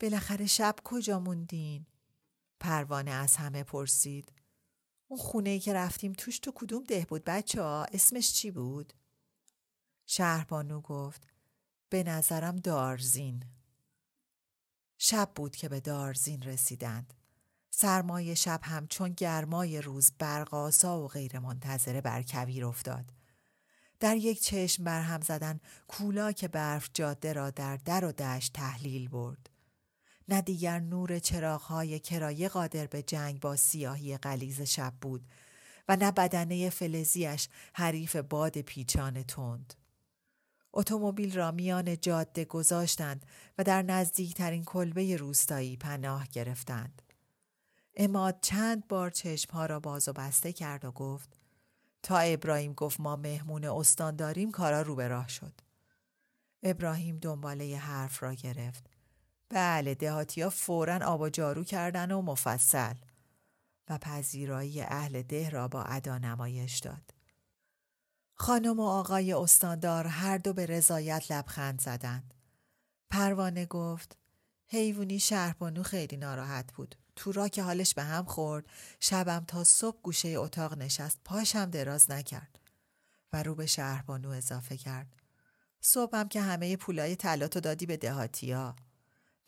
بالاخره 0.00 0.46
شب 0.46 0.76
کجا 0.84 1.18
موندین؟ 1.18 1.86
پروانه 2.60 3.10
از 3.10 3.36
همه 3.36 3.62
پرسید. 3.62 4.32
اون 5.08 5.20
خونه 5.20 5.58
که 5.58 5.72
رفتیم 5.72 6.12
توش 6.12 6.38
تو 6.38 6.52
کدوم 6.54 6.84
ده 6.84 7.06
بود 7.08 7.24
بچه 7.24 7.62
ها؟ 7.62 7.84
اسمش 7.84 8.32
چی 8.32 8.50
بود؟ 8.50 8.92
شهربانو 10.06 10.80
گفت 10.80 11.26
به 11.88 12.02
نظرم 12.02 12.56
دارزین. 12.56 13.44
شب 14.98 15.30
بود 15.34 15.56
که 15.56 15.68
به 15.68 15.80
دارزین 15.80 16.42
رسیدند. 16.42 17.14
سرمای 17.70 18.36
شب 18.36 18.60
هم 18.62 18.86
چون 18.86 19.08
گرمای 19.08 19.80
روز 19.80 20.12
برقاسا 20.18 21.02
و 21.02 21.08
غیر 21.08 21.38
منتظره 21.38 22.00
بر 22.00 22.22
کویر 22.22 22.66
افتاد. 22.66 23.12
در 24.00 24.16
یک 24.16 24.42
چشم 24.42 24.84
برهم 24.84 25.20
زدن 25.20 25.60
کولا 25.88 26.32
که 26.32 26.48
برف 26.48 26.90
جاده 26.94 27.32
را 27.32 27.50
در 27.50 27.76
در 27.76 28.04
و 28.04 28.12
دشت 28.12 28.52
تحلیل 28.52 29.08
برد. 29.08 29.50
نه 30.28 30.40
دیگر 30.40 30.80
نور 30.80 31.18
چراغهای 31.18 31.98
کرایه 31.98 32.48
قادر 32.48 32.86
به 32.86 33.02
جنگ 33.02 33.40
با 33.40 33.56
سیاهی 33.56 34.16
قلیز 34.16 34.60
شب 34.60 34.94
بود 35.00 35.28
و 35.88 35.96
نه 35.96 36.12
بدنه 36.12 36.70
فلزیش 36.70 37.48
حریف 37.74 38.16
باد 38.16 38.60
پیچان 38.60 39.22
تند. 39.22 39.74
اتومبیل 40.78 41.36
را 41.36 41.50
میان 41.50 42.00
جاده 42.00 42.44
گذاشتند 42.44 43.26
و 43.58 43.64
در 43.64 43.82
نزدیکترین 43.82 44.64
کلبه 44.64 45.16
روستایی 45.16 45.76
پناه 45.76 46.26
گرفتند. 46.32 47.02
اماد 47.94 48.38
چند 48.42 48.88
بار 48.88 49.10
چشمها 49.10 49.66
را 49.66 49.80
باز 49.80 50.08
و 50.08 50.12
بسته 50.12 50.52
کرد 50.52 50.84
و 50.84 50.92
گفت 50.92 51.36
تا 52.02 52.18
ابراهیم 52.18 52.72
گفت 52.72 53.00
ما 53.00 53.16
مهمون 53.16 53.64
استان 53.64 54.16
داریم 54.16 54.50
کارا 54.50 54.82
رو 54.82 54.94
به 54.94 55.08
راه 55.08 55.28
شد. 55.28 55.60
ابراهیم 56.62 57.18
دنباله 57.18 57.76
حرف 57.76 58.22
را 58.22 58.34
گرفت. 58.34 58.90
بله 59.48 59.94
دهاتی 59.94 60.42
ها 60.42 60.50
فورا 60.50 60.98
آب 61.06 61.20
و 61.20 61.28
جارو 61.28 61.64
کردن 61.64 62.10
و 62.10 62.22
مفصل 62.22 62.94
و 63.88 63.98
پذیرایی 63.98 64.82
اهل 64.82 65.22
ده 65.22 65.50
را 65.50 65.68
با 65.68 65.82
ادا 65.82 66.18
نمایش 66.18 66.78
داد. 66.78 67.15
خانم 68.38 68.80
و 68.80 68.82
آقای 68.82 69.32
استاندار 69.32 70.06
هر 70.06 70.38
دو 70.38 70.52
به 70.52 70.66
رضایت 70.66 71.32
لبخند 71.32 71.80
زدند. 71.80 72.34
پروانه 73.10 73.66
گفت 73.66 74.16
حیوانی 74.66 75.18
شهربانو 75.18 75.82
خیلی 75.82 76.16
ناراحت 76.16 76.72
بود. 76.72 76.96
تو 77.16 77.32
را 77.32 77.48
که 77.48 77.62
حالش 77.62 77.94
به 77.94 78.02
هم 78.02 78.24
خورد 78.24 78.64
شبم 79.00 79.44
تا 79.48 79.64
صبح 79.64 80.00
گوشه 80.02 80.28
اتاق 80.28 80.78
نشست 80.78 81.20
پاشم 81.24 81.70
دراز 81.70 82.10
نکرد 82.10 82.58
و 83.32 83.42
رو 83.42 83.54
به 83.54 83.66
شهربانو 83.66 84.28
اضافه 84.28 84.76
کرد. 84.76 85.16
صبحم 85.80 86.28
که 86.28 86.40
همه 86.40 86.76
پولای 86.76 87.16
طلاتو 87.16 87.60
دادی 87.60 87.86
به 87.86 87.96
دهاتیا 87.96 88.76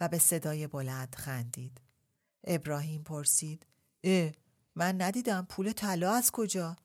و 0.01 0.09
به 0.09 0.19
صدای 0.19 0.67
بلند 0.67 1.15
خندید. 1.15 1.81
ابراهیم 2.45 3.03
پرسید 3.03 3.67
اه 4.05 4.33
من 4.75 5.03
ندیدم 5.03 5.47
پول 5.49 5.73
طلا 5.73 6.13
از 6.13 6.31
کجا؟ 6.31 6.77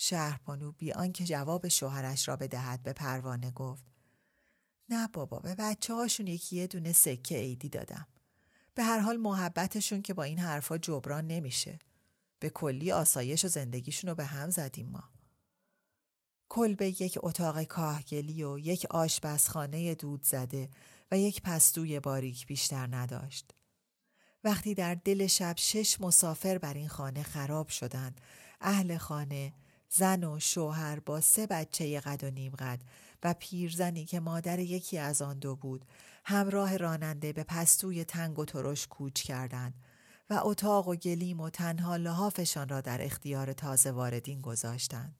شهربانو 0.00 0.72
بی 0.72 0.92
آنکه 0.92 1.24
جواب 1.24 1.68
شوهرش 1.68 2.28
را 2.28 2.36
بدهد 2.36 2.82
به 2.82 2.92
پروانه 2.92 3.50
گفت 3.50 3.84
نه 4.88 5.08
بابا 5.08 5.38
به 5.38 5.54
بچه 5.54 5.94
هاشون 5.94 6.26
یکی 6.26 6.56
یه 6.56 6.66
دونه 6.66 6.92
سکه 6.92 7.36
عیدی 7.36 7.68
دادم. 7.68 8.06
به 8.74 8.84
هر 8.84 8.98
حال 8.98 9.16
محبتشون 9.16 10.02
که 10.02 10.14
با 10.14 10.22
این 10.22 10.38
حرفا 10.38 10.78
جبران 10.78 11.26
نمیشه. 11.26 11.78
به 12.38 12.50
کلی 12.50 12.92
آسایش 12.92 13.44
و 13.44 13.48
زندگیشون 13.48 14.10
رو 14.10 14.14
به 14.16 14.24
هم 14.24 14.50
زدیم 14.50 14.88
ما. 14.88 15.04
کلبه 16.48 16.88
یک 16.88 17.18
اتاق 17.22 17.62
کاهگلی 17.62 18.42
و 18.42 18.58
یک 18.58 18.86
آشپزخانه 18.90 19.94
دود 19.94 20.22
زده 20.22 20.70
و 21.10 21.18
یک 21.18 21.42
پستوی 21.42 22.00
باریک 22.00 22.46
بیشتر 22.46 22.86
نداشت. 22.96 23.54
وقتی 24.44 24.74
در 24.74 24.94
دل 24.94 25.26
شب 25.26 25.54
شش 25.56 26.00
مسافر 26.00 26.58
بر 26.58 26.74
این 26.74 26.88
خانه 26.88 27.22
خراب 27.22 27.68
شدند، 27.68 28.20
اهل 28.60 28.96
خانه 28.96 29.52
زن 29.90 30.24
و 30.24 30.40
شوهر 30.40 31.00
با 31.00 31.20
سه 31.20 31.46
بچه 31.46 32.00
قد 32.00 32.24
و 32.24 32.30
نیم 32.30 32.52
قد 32.56 32.80
و 33.22 33.34
پیرزنی 33.38 34.04
که 34.04 34.20
مادر 34.20 34.58
یکی 34.58 34.98
از 34.98 35.22
آن 35.22 35.38
دو 35.38 35.56
بود 35.56 35.84
همراه 36.24 36.76
راننده 36.76 37.32
به 37.32 37.44
پستوی 37.44 38.04
تنگ 38.04 38.38
و 38.38 38.44
ترش 38.44 38.86
کوچ 38.86 39.22
کردند 39.22 39.74
و 40.30 40.40
اتاق 40.44 40.88
و 40.88 40.94
گلیم 40.94 41.40
و 41.40 41.50
تنها 41.50 41.96
لحافشان 41.96 42.68
را 42.68 42.80
در 42.80 43.04
اختیار 43.04 43.52
تازه 43.52 43.90
واردین 43.90 44.40
گذاشتند. 44.40 45.16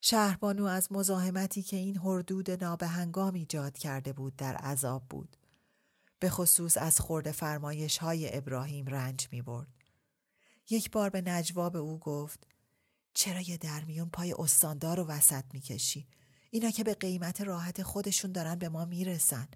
شهربانو 0.00 0.64
از 0.64 0.92
مزاحمتی 0.92 1.62
که 1.62 1.76
این 1.76 1.96
حردود 1.96 2.50
نابهنگام 2.50 3.34
ایجاد 3.34 3.78
کرده 3.78 4.12
بود 4.12 4.36
در 4.36 4.56
عذاب 4.56 5.02
بود. 5.10 5.36
به 6.18 6.30
خصوص 6.30 6.76
از 6.76 7.00
خورد 7.00 7.30
فرمایش 7.30 7.98
های 7.98 8.36
ابراهیم 8.36 8.86
رنج 8.86 9.28
می 9.32 9.42
برد. 9.42 9.68
یک 10.70 10.90
بار 10.90 11.10
به 11.10 11.20
نجواب 11.20 11.76
او 11.76 11.98
گفت 11.98 12.46
چرا 13.14 13.40
یه 13.40 13.56
درمیون 13.56 14.08
پای 14.08 14.34
استاندار 14.38 14.96
رو 14.96 15.04
وسط 15.04 15.44
می‌کشی؟ 15.52 16.08
اینا 16.50 16.70
که 16.70 16.84
به 16.84 16.94
قیمت 16.94 17.40
راحت 17.40 17.82
خودشون 17.82 18.32
دارن 18.32 18.54
به 18.54 18.68
ما 18.68 18.84
می‌رسن. 18.84 19.48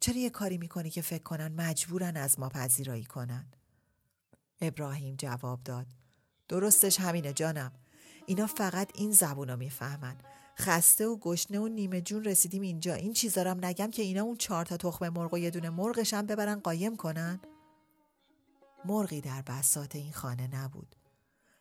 چرا 0.00 0.16
یه 0.16 0.30
کاری 0.30 0.58
می‌کنی 0.58 0.90
که 0.90 1.02
فکر 1.02 1.22
کنن 1.22 1.48
مجبورن 1.48 2.16
از 2.16 2.40
ما 2.40 2.48
پذیرایی 2.48 3.04
کنن؟ 3.04 3.46
ابراهیم 4.60 5.16
جواب 5.16 5.62
داد. 5.62 5.86
درستش 6.48 7.00
همینه 7.00 7.32
جانم. 7.32 7.72
اینا 8.26 8.46
فقط 8.46 8.90
این 8.94 9.12
زبون 9.12 9.48
رو 9.48 9.56
می‌فهمن. 9.56 10.16
خسته 10.58 11.06
و 11.06 11.16
گشنه 11.16 11.58
و 11.58 11.68
نیمه 11.68 12.00
جون 12.00 12.24
رسیدیم 12.24 12.62
اینجا 12.62 12.94
این 12.94 13.12
چیزارم 13.12 13.64
نگم 13.64 13.90
که 13.90 14.02
اینا 14.02 14.22
اون 14.22 14.36
چهار 14.36 14.64
تا 14.64 14.76
تخم 14.76 15.08
مرغ 15.08 15.34
و 15.34 15.38
یه 15.38 15.50
دونه 15.50 15.70
مرغشم 15.70 16.26
ببرن 16.26 16.60
قایم 16.60 16.96
کنن 16.96 17.40
مرغی 18.84 19.20
در 19.20 19.42
بسات 19.42 19.96
این 19.96 20.12
خانه 20.12 20.46
نبود 20.46 20.95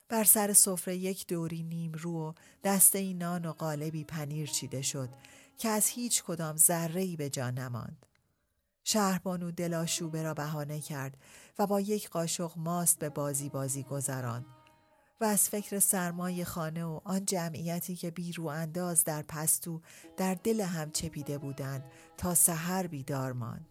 بر 0.10 0.24
سر 0.24 0.54
سفره 0.54 0.96
یک 0.96 1.28
دوری 1.28 1.63
نیم 1.63 1.91
رو 1.91 2.30
و 2.30 2.34
دسته 2.63 3.13
نان 3.13 3.46
و 3.46 3.52
قالبی 3.52 4.04
پنیر 4.04 4.48
چیده 4.48 4.82
شد 4.82 5.10
که 5.58 5.70
از 5.70 5.88
هیچ 5.88 6.24
کدام 6.24 6.58
ذره 6.58 7.15
به 7.15 7.30
جا 7.30 7.50
نماند. 7.50 8.06
شهربانو 8.84 9.52
دلاشوبه 9.52 10.24
را 10.24 10.34
بهانه 10.34 10.82
کرد 10.82 11.18
و 11.60 11.68
با 11.68 11.82
یک 11.82 12.10
قاشق 12.10 12.52
ماست 12.56 13.00
به 13.00 13.10
بازی 13.10 13.50
بازی 13.50 13.84
گذراند 13.84 14.46
و 15.22 15.26
از 15.26 15.50
فکر 15.50 15.80
سرمای 15.80 16.46
خانه 16.46 16.86
و 16.86 17.00
آن 17.04 17.26
جمعیتی 17.26 17.96
که 17.96 18.12
بیرو 18.12 18.46
انداز 18.46 19.04
در 19.04 19.22
پستو 19.22 19.82
در 20.18 20.34
دل 20.34 20.62
هم 20.62 20.91
چپیده 20.91 21.38
بودند 21.38 21.84
تا 22.18 22.36
سحر 22.36 22.88
بیدار 22.88 23.34
ماند. 23.34 23.68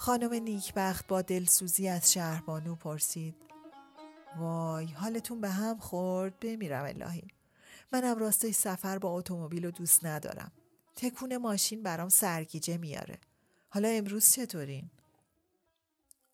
خانم 0.00 0.34
نیکبخت 0.34 1.06
با 1.06 1.22
دلسوزی 1.22 1.88
از 1.88 2.12
شهربانو 2.12 2.74
پرسید. 2.74 3.34
وای 4.36 4.86
حالتون 4.86 5.40
به 5.40 5.48
هم 5.48 5.78
خورد؟ 5.78 6.40
بمیرم 6.40 6.84
الهی. 6.84 7.28
منم 7.92 8.18
راستش 8.18 8.54
سفر 8.54 8.98
با 8.98 9.10
اتومبیل 9.10 9.64
رو 9.64 9.70
دوست 9.70 10.04
ندارم. 10.04 10.52
تکون 10.96 11.36
ماشین 11.36 11.82
برام 11.82 12.08
سرگیجه 12.08 12.76
میاره. 12.76 13.18
حالا 13.68 13.88
امروز 13.88 14.30
چطورین؟ 14.30 14.90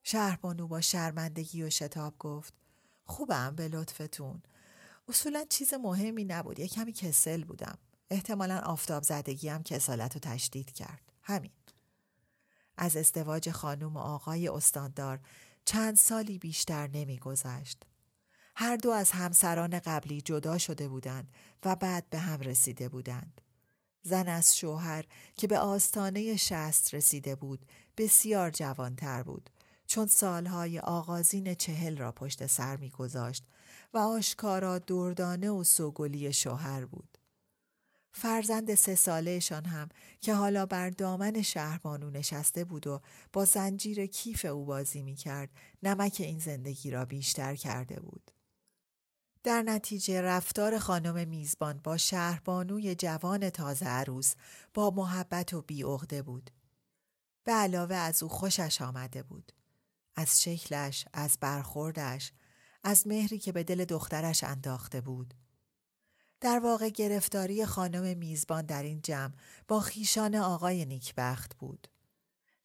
شهربانو 0.02 0.66
با 0.68 0.80
شرمندگی 0.80 1.62
و 1.62 1.70
شتاب 1.70 2.18
گفت. 2.18 2.54
خوبم 3.04 3.56
به 3.56 3.68
لطفتون. 3.68 4.42
اصولا 5.08 5.44
چیز 5.48 5.74
مهمی 5.74 6.24
نبود. 6.24 6.58
یه 6.58 6.68
کمی 6.68 6.92
کسل 6.92 7.44
بودم. 7.44 7.78
احتمالا 8.10 8.58
آفتاب 8.58 9.02
زدگی 9.02 9.48
هم 9.48 9.62
کسالت 9.62 10.14
رو 10.14 10.20
تشدید 10.20 10.72
کرد. 10.72 11.12
همین. 11.22 11.50
از 12.76 12.96
ازدواج 12.96 13.50
خانم 13.50 13.96
و 13.96 13.98
آقای 13.98 14.48
استاندار 14.48 15.20
چند 15.64 15.96
سالی 15.96 16.38
بیشتر 16.38 16.88
نمیگذشت. 16.88 17.82
هر 18.56 18.76
دو 18.76 18.90
از 18.90 19.10
همسران 19.10 19.78
قبلی 19.78 20.20
جدا 20.20 20.58
شده 20.58 20.88
بودند 20.88 21.28
و 21.64 21.76
بعد 21.76 22.10
به 22.10 22.18
هم 22.18 22.40
رسیده 22.40 22.88
بودند. 22.88 23.40
زن 24.02 24.28
از 24.28 24.56
شوهر 24.56 25.04
که 25.36 25.46
به 25.46 25.58
آستانه 25.58 26.36
شست 26.36 26.94
رسیده 26.94 27.34
بود 27.34 27.66
بسیار 27.96 28.50
جوانتر 28.50 29.22
بود 29.22 29.50
چون 29.86 30.06
سالهای 30.06 30.78
آغازین 30.78 31.54
چهل 31.54 31.96
را 31.96 32.12
پشت 32.12 32.46
سر 32.46 32.76
میگذاشت 32.76 33.44
و 33.94 33.98
آشکارا 33.98 34.78
دردانه 34.78 35.50
و 35.50 35.64
سوگلی 35.64 36.32
شوهر 36.32 36.84
بود. 36.84 37.18
فرزند 38.18 38.74
سه 38.74 38.94
سالهشان 38.94 39.64
هم 39.64 39.88
که 40.20 40.34
حالا 40.34 40.66
بر 40.66 40.90
دامن 40.90 41.42
شهربانو 41.42 42.10
نشسته 42.10 42.64
بود 42.64 42.86
و 42.86 43.00
با 43.32 43.44
زنجیر 43.44 44.06
کیف 44.06 44.44
او 44.44 44.64
بازی 44.64 45.02
می 45.02 45.14
کرد 45.14 45.50
نمک 45.82 46.16
این 46.18 46.38
زندگی 46.38 46.90
را 46.90 47.04
بیشتر 47.04 47.54
کرده 47.54 48.00
بود. 48.00 48.30
در 49.42 49.62
نتیجه 49.62 50.22
رفتار 50.22 50.78
خانم 50.78 51.28
میزبان 51.28 51.80
با 51.84 51.96
شهربانوی 51.96 52.94
جوان 52.94 53.50
تازه 53.50 53.86
عروس 53.86 54.34
با 54.74 54.90
محبت 54.90 55.54
و 55.54 55.62
بیعقده 55.62 56.22
بود. 56.22 56.50
به 57.44 57.52
علاوه 57.52 57.96
از 57.96 58.22
او 58.22 58.28
خوشش 58.28 58.82
آمده 58.82 59.22
بود. 59.22 59.52
از 60.14 60.42
شکلش، 60.42 61.04
از 61.12 61.38
برخوردش، 61.40 62.32
از 62.84 63.06
مهری 63.06 63.38
که 63.38 63.52
به 63.52 63.64
دل 63.64 63.84
دخترش 63.84 64.44
انداخته 64.44 65.00
بود. 65.00 65.34
در 66.46 66.58
واقع 66.58 66.88
گرفتاری 66.88 67.66
خانم 67.66 68.18
میزبان 68.18 68.66
در 68.66 68.82
این 68.82 69.00
جمع 69.02 69.32
با 69.68 69.80
خیشان 69.80 70.34
آقای 70.34 70.84
نیکبخت 70.84 71.56
بود. 71.56 71.88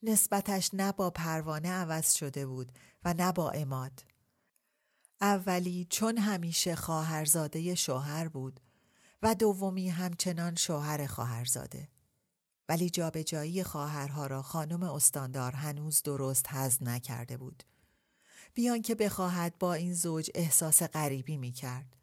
نسبتش 0.04 0.70
نه 0.74 0.92
با 0.92 1.10
پروانه 1.10 1.70
عوض 1.70 2.14
شده 2.14 2.46
بود 2.46 2.72
و 3.06 3.14
نه 3.14 3.32
با 3.32 3.52
اماد. 3.52 4.04
اولی 5.22 5.88
چون 5.90 6.18
همیشه 6.18 6.76
خواهرزاده 6.76 7.76
شوهر 7.76 8.28
بود 8.28 8.60
و 9.22 9.36
دومی 9.36 9.90
همچنان 9.90 10.56
شوهر 10.56 11.06
خواهرزاده. 11.06 11.90
ولی 12.70 12.90
جابجایی 12.90 13.64
خواهرها 13.64 14.28
را 14.28 14.42
خانم 14.42 14.84
استاندار 14.84 15.52
هنوز 15.52 16.02
درست 16.04 16.46
هضم 16.50 16.90
نکرده 16.90 17.38
بود. 17.38 17.64
بیان 18.54 18.82
که 18.82 18.96
بخواهد 18.96 19.58
با 19.58 19.74
این 19.74 19.94
زوج 19.94 20.30
احساس 20.36 20.84
غریبی 20.84 21.38
می 21.38 21.52
کرد. 21.52 22.01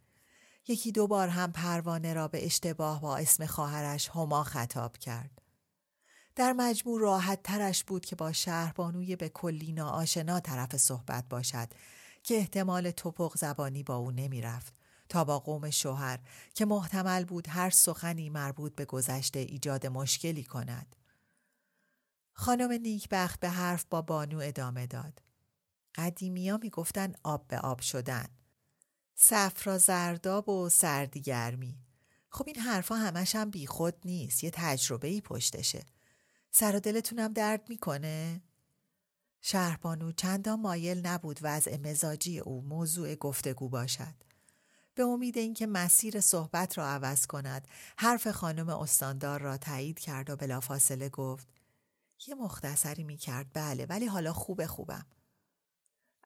یکی 0.69 0.93
دو 0.93 1.07
بار 1.07 1.29
هم 1.29 1.53
پروانه 1.53 2.15
را 2.15 2.29
به 2.29 2.47
اشتباه 2.47 3.01
با 3.01 3.17
اسم 3.17 3.47
خواهرش 3.47 4.09
هما 4.09 4.45
خطاب 4.45 4.97
کرد. 4.97 5.43
در 6.37 6.53
مجموع 6.53 7.01
راحت 7.01 7.43
ترش 7.43 7.85
بود 7.85 8.05
که 8.05 8.17
با 8.17 8.33
شهربانوی 8.33 9.17
به 9.17 9.29
کلی 9.29 9.73
ناآشنا 9.73 10.41
طرف 10.41 10.77
صحبت 10.77 11.29
باشد 11.29 11.69
که 12.23 12.35
احتمال 12.35 12.91
توپق 12.91 13.37
زبانی 13.37 13.83
با 13.83 13.97
او 13.97 14.11
نمی 14.11 14.41
رفت 14.41 14.75
تا 15.09 15.25
با 15.25 15.39
قوم 15.39 15.71
شوهر 15.71 16.19
که 16.55 16.65
محتمل 16.65 17.25
بود 17.25 17.49
هر 17.49 17.71
سخنی 17.71 18.31
مربوط 18.31 18.75
به 18.75 18.85
گذشته 18.85 19.39
ایجاد 19.39 19.87
مشکلی 19.87 20.45
کند. 20.45 20.97
خانم 22.33 22.73
نیکبخت 22.73 23.41
به 23.41 23.49
حرف 23.49 23.85
با 23.91 24.03
بانو 24.03 24.39
ادامه 24.39 24.87
داد. 24.87 25.23
قدیمی 25.95 26.51
ها 26.51 26.57
می 26.57 26.71
گفتن 26.71 27.13
آب 27.23 27.49
به 27.49 27.59
آب 27.59 27.81
شدن. 27.81 28.38
سفرا 29.21 29.79
زرداب 29.79 30.49
و 30.49 30.69
سردی 30.69 31.21
گرمی. 31.21 31.79
خب 32.29 32.45
این 32.47 32.57
حرفا 32.57 32.95
همش 32.95 33.37
هم 33.37 33.51
بی 33.51 33.67
خود 33.67 33.95
نیست. 34.05 34.45
یه 34.45 34.51
تجربه 34.51 35.09
ای 35.09 35.21
پشتشه. 35.21 35.87
سر 36.51 36.77
و 36.77 36.81
دلتونم 36.81 37.33
درد 37.33 37.69
می‌کنه؟ 37.69 38.43
شهربانو 39.41 40.13
چندان 40.13 40.61
مایل 40.61 41.07
نبود 41.07 41.39
وضع 41.43 41.77
مزاجی 41.77 42.39
او 42.39 42.63
موضوع 42.63 43.15
گفتگو 43.15 43.69
باشد. 43.69 44.15
به 44.95 45.03
امید 45.03 45.39
اینکه 45.39 45.67
مسیر 45.67 46.21
صحبت 46.21 46.79
را 46.79 46.87
عوض 46.87 47.27
کند 47.27 47.69
حرف 47.97 48.29
خانم 48.29 48.69
استاندار 48.69 49.41
را 49.41 49.57
تایید 49.57 49.99
کرد 49.99 50.31
و 50.31 50.37
بلافاصله 50.37 51.09
گفت 51.09 51.49
یه 52.27 52.35
مختصری 52.35 53.05
می 53.05 53.17
کرد 53.17 53.47
بله 53.55 53.87
ولی 53.87 54.07
حالا 54.07 54.33
خوبه 54.33 54.67
خوبم 54.67 55.07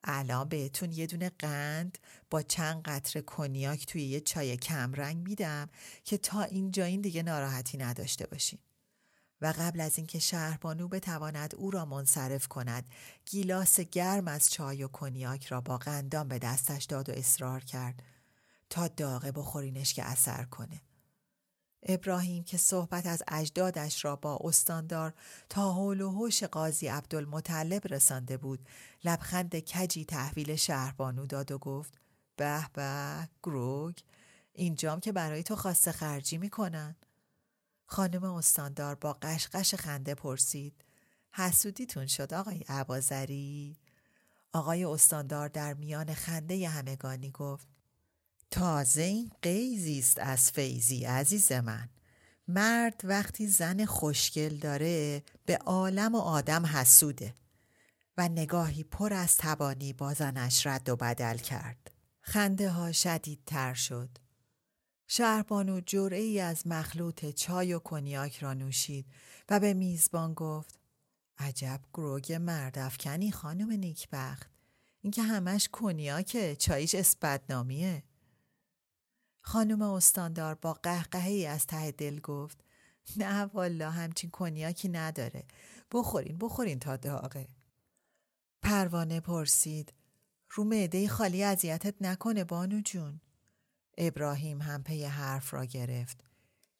الان 0.05 0.49
بهتون 0.49 0.93
یه 0.93 1.07
دونه 1.07 1.31
قند 1.39 1.99
با 2.31 2.43
چند 2.43 2.83
قطره 2.83 3.23
کنیاک 3.23 3.87
توی 3.87 4.03
یه 4.03 4.21
چای 4.21 4.57
کمرنگ 4.57 5.17
میدم 5.17 5.69
که 6.05 6.19
تا 6.19 6.43
اینجا 6.43 6.85
این 6.85 7.01
دیگه 7.01 7.23
ناراحتی 7.23 7.79
نداشته 7.79 8.27
باشین. 8.27 8.59
و 9.43 9.55
قبل 9.59 9.81
از 9.81 9.99
اینکه 9.99 10.19
شهربانو 10.19 10.89
بتواند 10.89 11.55
او 11.55 11.71
را 11.71 11.85
منصرف 11.85 12.47
کند 12.47 12.85
گیلاس 13.27 13.81
گرم 13.81 14.29
از 14.29 14.51
چای 14.51 14.85
و 14.85 14.89
کنیاک 14.89 15.47
را 15.47 15.61
با 15.61 15.79
قندان 15.79 16.29
به 16.29 16.39
دستش 16.39 16.85
داد 16.85 17.09
و 17.09 17.13
اصرار 17.13 17.65
کرد 17.65 18.03
تا 18.71 18.89
داغه 18.89 19.33
بخورینش 19.33 19.95
که 19.95 20.05
اثر 20.05 20.45
کنه. 20.45 20.81
ابراهیم 21.83 22.45
که 22.45 22.57
صحبت 22.57 23.07
از 23.07 23.23
اجدادش 23.29 24.05
را 24.05 24.17
با 24.17 24.39
استاندار 24.45 25.15
تا 25.49 25.73
حول 25.73 26.01
و 26.01 26.11
حوش 26.11 26.43
قاضی 26.43 26.87
عبدالمطلب 26.87 27.95
رسانده 27.95 28.37
بود 28.37 28.69
لبخند 29.05 29.59
کجی 29.59 30.05
تحویل 30.05 30.57
شهربانو 30.57 31.27
داد 31.27 31.53
و 31.53 31.59
گفت 31.59 31.99
به 32.37 32.69
به 32.73 33.29
گروگ 33.43 33.95
اینجام 34.53 35.01
که 35.01 35.13
برای 35.13 35.43
تو 35.43 35.57
خاصه 35.57 35.93
خرجی 35.93 36.39
می‌کنن. 36.39 36.97
خانم 37.87 38.25
استاندار 38.25 38.95
با 38.95 39.13
قشقش 39.13 39.75
خنده 39.75 40.15
پرسید 40.15 40.85
حسودیتون 41.33 42.07
شد 42.07 42.35
آقای 42.35 42.65
عبازری 42.69 43.77
آقای 44.53 44.85
استاندار 44.85 45.49
در 45.49 45.75
میان 45.75 46.15
خنده 46.15 46.69
همگانی 46.69 47.31
گفت 47.31 47.72
تازه 48.53 49.03
این 49.03 49.31
قیزی 49.43 49.99
است 49.99 50.19
از 50.19 50.51
فیزی 50.51 51.05
عزیز 51.05 51.53
من. 51.53 51.89
مرد 52.49 53.01
وقتی 53.05 53.47
زن 53.47 53.85
خوشگل 53.85 54.57
داره 54.57 55.23
به 55.47 55.57
عالم 55.57 56.15
و 56.15 56.19
آدم 56.19 56.67
حسوده 56.67 57.35
و 58.19 58.29
نگاهی 58.29 58.85
پر 58.85 59.13
از 59.13 59.37
تبانی 59.39 59.93
با 59.93 60.15
زنش 60.15 60.67
رد 60.67 60.89
و 60.89 60.97
بدل 60.97 61.37
کرد. 61.37 61.91
خنده 62.21 62.71
ها 62.71 62.93
شدید 62.93 63.43
تر 63.47 63.75
شد. 63.75 64.19
شهربانو 65.07 65.81
جرعه 65.81 66.21
ای 66.21 66.41
از 66.41 66.67
مخلوط 66.67 67.27
چای 67.27 67.73
و 67.73 67.79
کنیاک 67.79 68.39
را 68.39 68.55
نوشید 68.55 69.07
و 69.49 69.61
به 69.61 69.75
میزبان 69.75 70.35
گفت 70.35 70.79
عجب 71.39 71.81
گروگ 71.95 72.33
مردفکنی 72.33 73.33
خانم 73.33 73.71
نیکبخت. 73.71 74.51
اینکه 75.01 75.23
همش 75.23 75.69
کنیاکه 75.73 76.57
چایش 76.57 76.95
اسپدنامیه 76.95 78.03
خانم 79.43 79.83
استاندار 79.83 80.55
با 80.55 80.73
قهقهی 80.73 81.47
از 81.47 81.67
ته 81.67 81.91
دل 81.91 82.21
گفت 82.21 82.65
نه 83.17 83.45
والا 83.45 83.91
همچین 83.91 84.31
کنیاکی 84.31 84.89
نداره. 84.89 85.45
بخورین 85.93 86.39
بخورین 86.39 86.79
تا 86.79 86.97
داغه. 86.97 87.49
پروانه 88.63 89.21
پرسید 89.21 89.93
رو 90.51 90.65
معده 90.65 91.09
خالی 91.09 91.45
اذیتت 91.45 91.95
نکنه 92.01 92.45
بانو 92.45 92.81
جون. 92.81 93.21
ابراهیم 93.99 94.63
هم 94.63 94.83
پی 94.83 95.05
حرف 95.05 95.55
را 95.55 95.65
گرفت. 95.65 96.25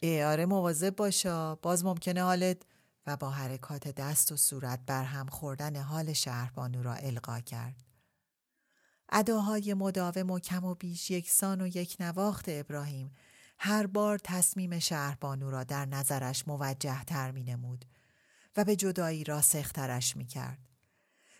آره 0.03 0.47
مواظب 0.47 0.97
باشا. 0.97 1.55
باز 1.55 1.85
ممکنه 1.85 2.23
حالت 2.23 2.63
و 3.07 3.17
با 3.17 3.31
حرکات 3.31 3.89
دست 3.89 4.33
و 4.33 4.37
صورت 4.37 4.81
بر 4.87 5.05
هم 5.05 5.27
خوردن 5.27 5.77
حال 5.77 6.13
شهربانو 6.13 6.83
را 6.83 6.95
القا 6.95 7.41
کرد. 7.41 7.92
اداهای 9.15 9.75
مداوم 9.75 10.31
و 10.31 10.39
کم 10.39 10.65
و 10.65 10.75
بیش 10.75 11.11
یکسان 11.11 11.61
و 11.61 11.67
یک 11.67 11.97
نواخت 12.01 12.45
ابراهیم 12.49 13.15
هر 13.59 13.87
بار 13.87 14.19
تصمیم 14.19 14.79
شهربانو 14.79 15.51
را 15.51 15.65
در 15.65 15.87
نظرش 15.87 16.49
موجه 16.49 17.05
تر 17.05 17.31
می 17.31 17.43
نمود 17.43 17.85
و 18.57 18.65
به 18.65 18.77
جدایی 18.77 19.25
را 19.25 19.41
سخترش 19.41 20.17
می 20.17 20.27
کرد. 20.27 20.59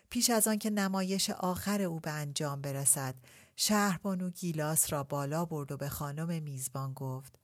پیش 0.09 0.29
از 0.29 0.47
آن 0.47 0.57
که 0.57 0.69
نمایش 0.69 1.29
آخر 1.29 1.81
او 1.81 1.99
به 1.99 2.11
انجام 2.11 2.61
برسد 2.61 3.15
شهربانو 3.55 4.29
گیلاس 4.29 4.93
را 4.93 5.03
بالا 5.03 5.45
برد 5.45 5.71
و 5.71 5.77
به 5.77 5.89
خانم 5.89 6.43
میزبان 6.43 6.93
گفت 6.93 7.39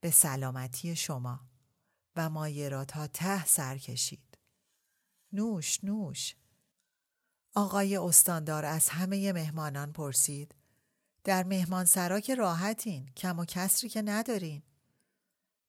به 0.00 0.10
سلامتی 0.10 0.96
شما 0.96 1.40
و 2.16 2.30
مایه 2.30 2.68
را 2.68 2.84
تا 2.84 3.06
ته 3.06 3.46
سر 3.46 3.78
کشید. 3.78 4.38
نوش 5.32 5.84
نوش 5.84 6.34
آقای 7.54 7.96
استاندار 7.96 8.64
از 8.64 8.88
همه 8.88 9.32
مهمانان 9.32 9.92
پرسید. 9.92 10.54
در 11.24 11.44
مهمان 11.44 11.84
سرا 11.84 12.20
که 12.20 12.34
راحتین 12.34 13.08
کم 13.16 13.38
و 13.38 13.44
کسری 13.44 13.88
که 13.88 14.02
ندارین. 14.02 14.62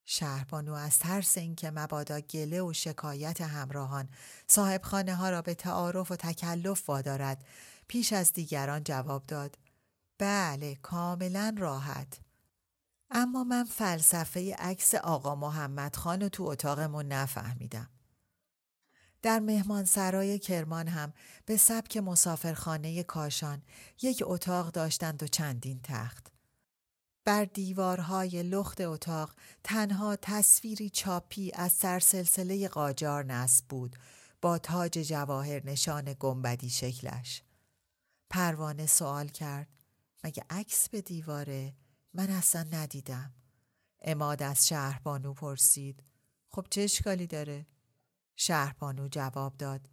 شهربانو 0.06 0.74
از 0.74 1.00
ترس 1.00 1.38
اینکه 1.38 1.72
مبادا 1.72 2.19
گله 2.19 2.62
و 2.62 2.74
شکایت 2.74 3.41
همراهان 3.41 4.10
صاحب 4.48 4.82
خانه 4.84 5.15
ها 5.15 5.30
را 5.30 5.41
به 5.41 5.54
تعارف 5.54 6.12
و 6.12 6.15
تکلف 6.15 6.89
وادارد 6.89 7.46
پیش 7.88 8.13
از 8.13 8.34
دیگران 8.34 8.84
جواب 8.84 9.24
داد. 9.26 9.58
بله 10.17 10.76
کاملا 10.76 11.56
راحت. 11.58 12.19
اما 13.12 13.43
من 13.43 13.63
فلسفه 13.63 14.56
عکس 14.56 14.96
آقا 14.96 15.36
محمد 15.36 15.96
خان 15.96 16.30
تو 16.30 16.43
اتاقمون 16.43 17.08
نفهمیدم. 17.08 17.89
در 19.23 19.39
مهمانسرای 19.39 20.39
کرمان 20.39 20.88
هم 20.88 21.13
به 21.45 21.57
سبک 21.57 21.97
مسافرخانه 21.97 23.03
کاشان 23.03 23.62
یک 24.01 24.23
اتاق 24.25 24.71
داشتند 24.71 25.23
و 25.23 25.27
چندین 25.27 25.79
تخت. 25.83 26.27
بر 27.25 27.45
دیوارهای 27.45 28.43
لخت 28.43 28.81
اتاق 28.81 29.36
تنها 29.63 30.15
تصویری 30.15 30.89
چاپی 30.89 31.51
از 31.53 31.71
سرسلسله 31.71 32.67
قاجار 32.67 33.25
نصب 33.25 33.65
بود 33.69 33.95
با 34.41 34.57
تاج 34.57 34.91
جواهر 34.99 35.62
نشان 35.65 36.15
گنبدی 36.19 36.69
شکلش. 36.69 37.43
پروانه 38.29 38.86
سوال 38.86 39.27
کرد 39.27 39.67
مگه 40.23 40.45
عکس 40.49 40.89
به 40.89 41.01
دیواره؟ 41.01 41.73
من 42.13 42.29
اصلا 42.29 42.65
ندیدم. 42.71 43.33
اماد 44.01 44.43
از 44.43 44.67
شهربانو 44.67 45.33
پرسید 45.33 46.03
خب 46.49 46.65
چه 46.69 46.81
اشکالی 46.81 47.27
داره؟ 47.27 47.65
شهربانو 48.36 49.08
جواب 49.08 49.58
داد. 49.58 49.89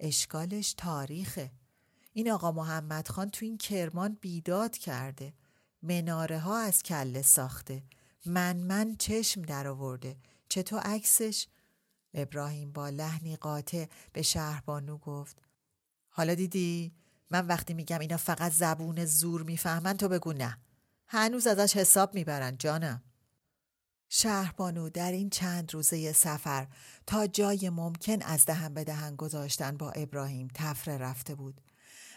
اشکالش 0.00 0.74
تاریخه. 0.74 1.50
این 2.12 2.30
آقا 2.30 2.52
محمد 2.52 3.08
خان 3.08 3.30
تو 3.30 3.44
این 3.44 3.58
کرمان 3.58 4.18
بیداد 4.20 4.76
کرده. 4.76 5.34
مناره 5.82 6.38
ها 6.38 6.58
از 6.58 6.82
کله 6.82 7.22
ساخته. 7.22 7.82
من 8.26 8.56
من 8.56 8.96
چشم 8.96 9.42
در 9.42 9.66
آورده 9.66 10.16
چطور 10.48 10.80
عکسش؟ 10.80 11.46
ابراهیم 12.14 12.72
با 12.72 12.88
لحنی 12.88 13.36
قاطع 13.36 13.86
به 14.12 14.22
شهربانو 14.22 14.98
گفت. 14.98 15.42
حالا 16.08 16.34
دیدی؟ 16.34 16.92
من 17.30 17.46
وقتی 17.46 17.74
میگم 17.74 17.98
اینا 17.98 18.16
فقط 18.16 18.52
زبون 18.52 19.04
زور 19.04 19.42
می‌فهمن 19.42 19.96
تو 19.96 20.08
بگو 20.08 20.32
نه. 20.32 20.58
هنوز 21.08 21.46
ازش 21.46 21.76
حساب 21.76 22.14
می‌برن 22.14 22.56
جانم. 22.56 23.02
شهربانو 24.08 24.88
در 24.88 25.12
این 25.12 25.30
چند 25.30 25.74
روزه 25.74 26.12
سفر 26.12 26.66
تا 27.06 27.26
جای 27.26 27.70
ممکن 27.70 28.22
از 28.22 28.46
دهن 28.46 28.74
به 28.74 28.84
دهن 28.84 29.16
گذاشتن 29.16 29.76
با 29.76 29.90
ابراهیم 29.90 30.48
تفره 30.54 30.98
رفته 30.98 31.34
بود. 31.34 31.60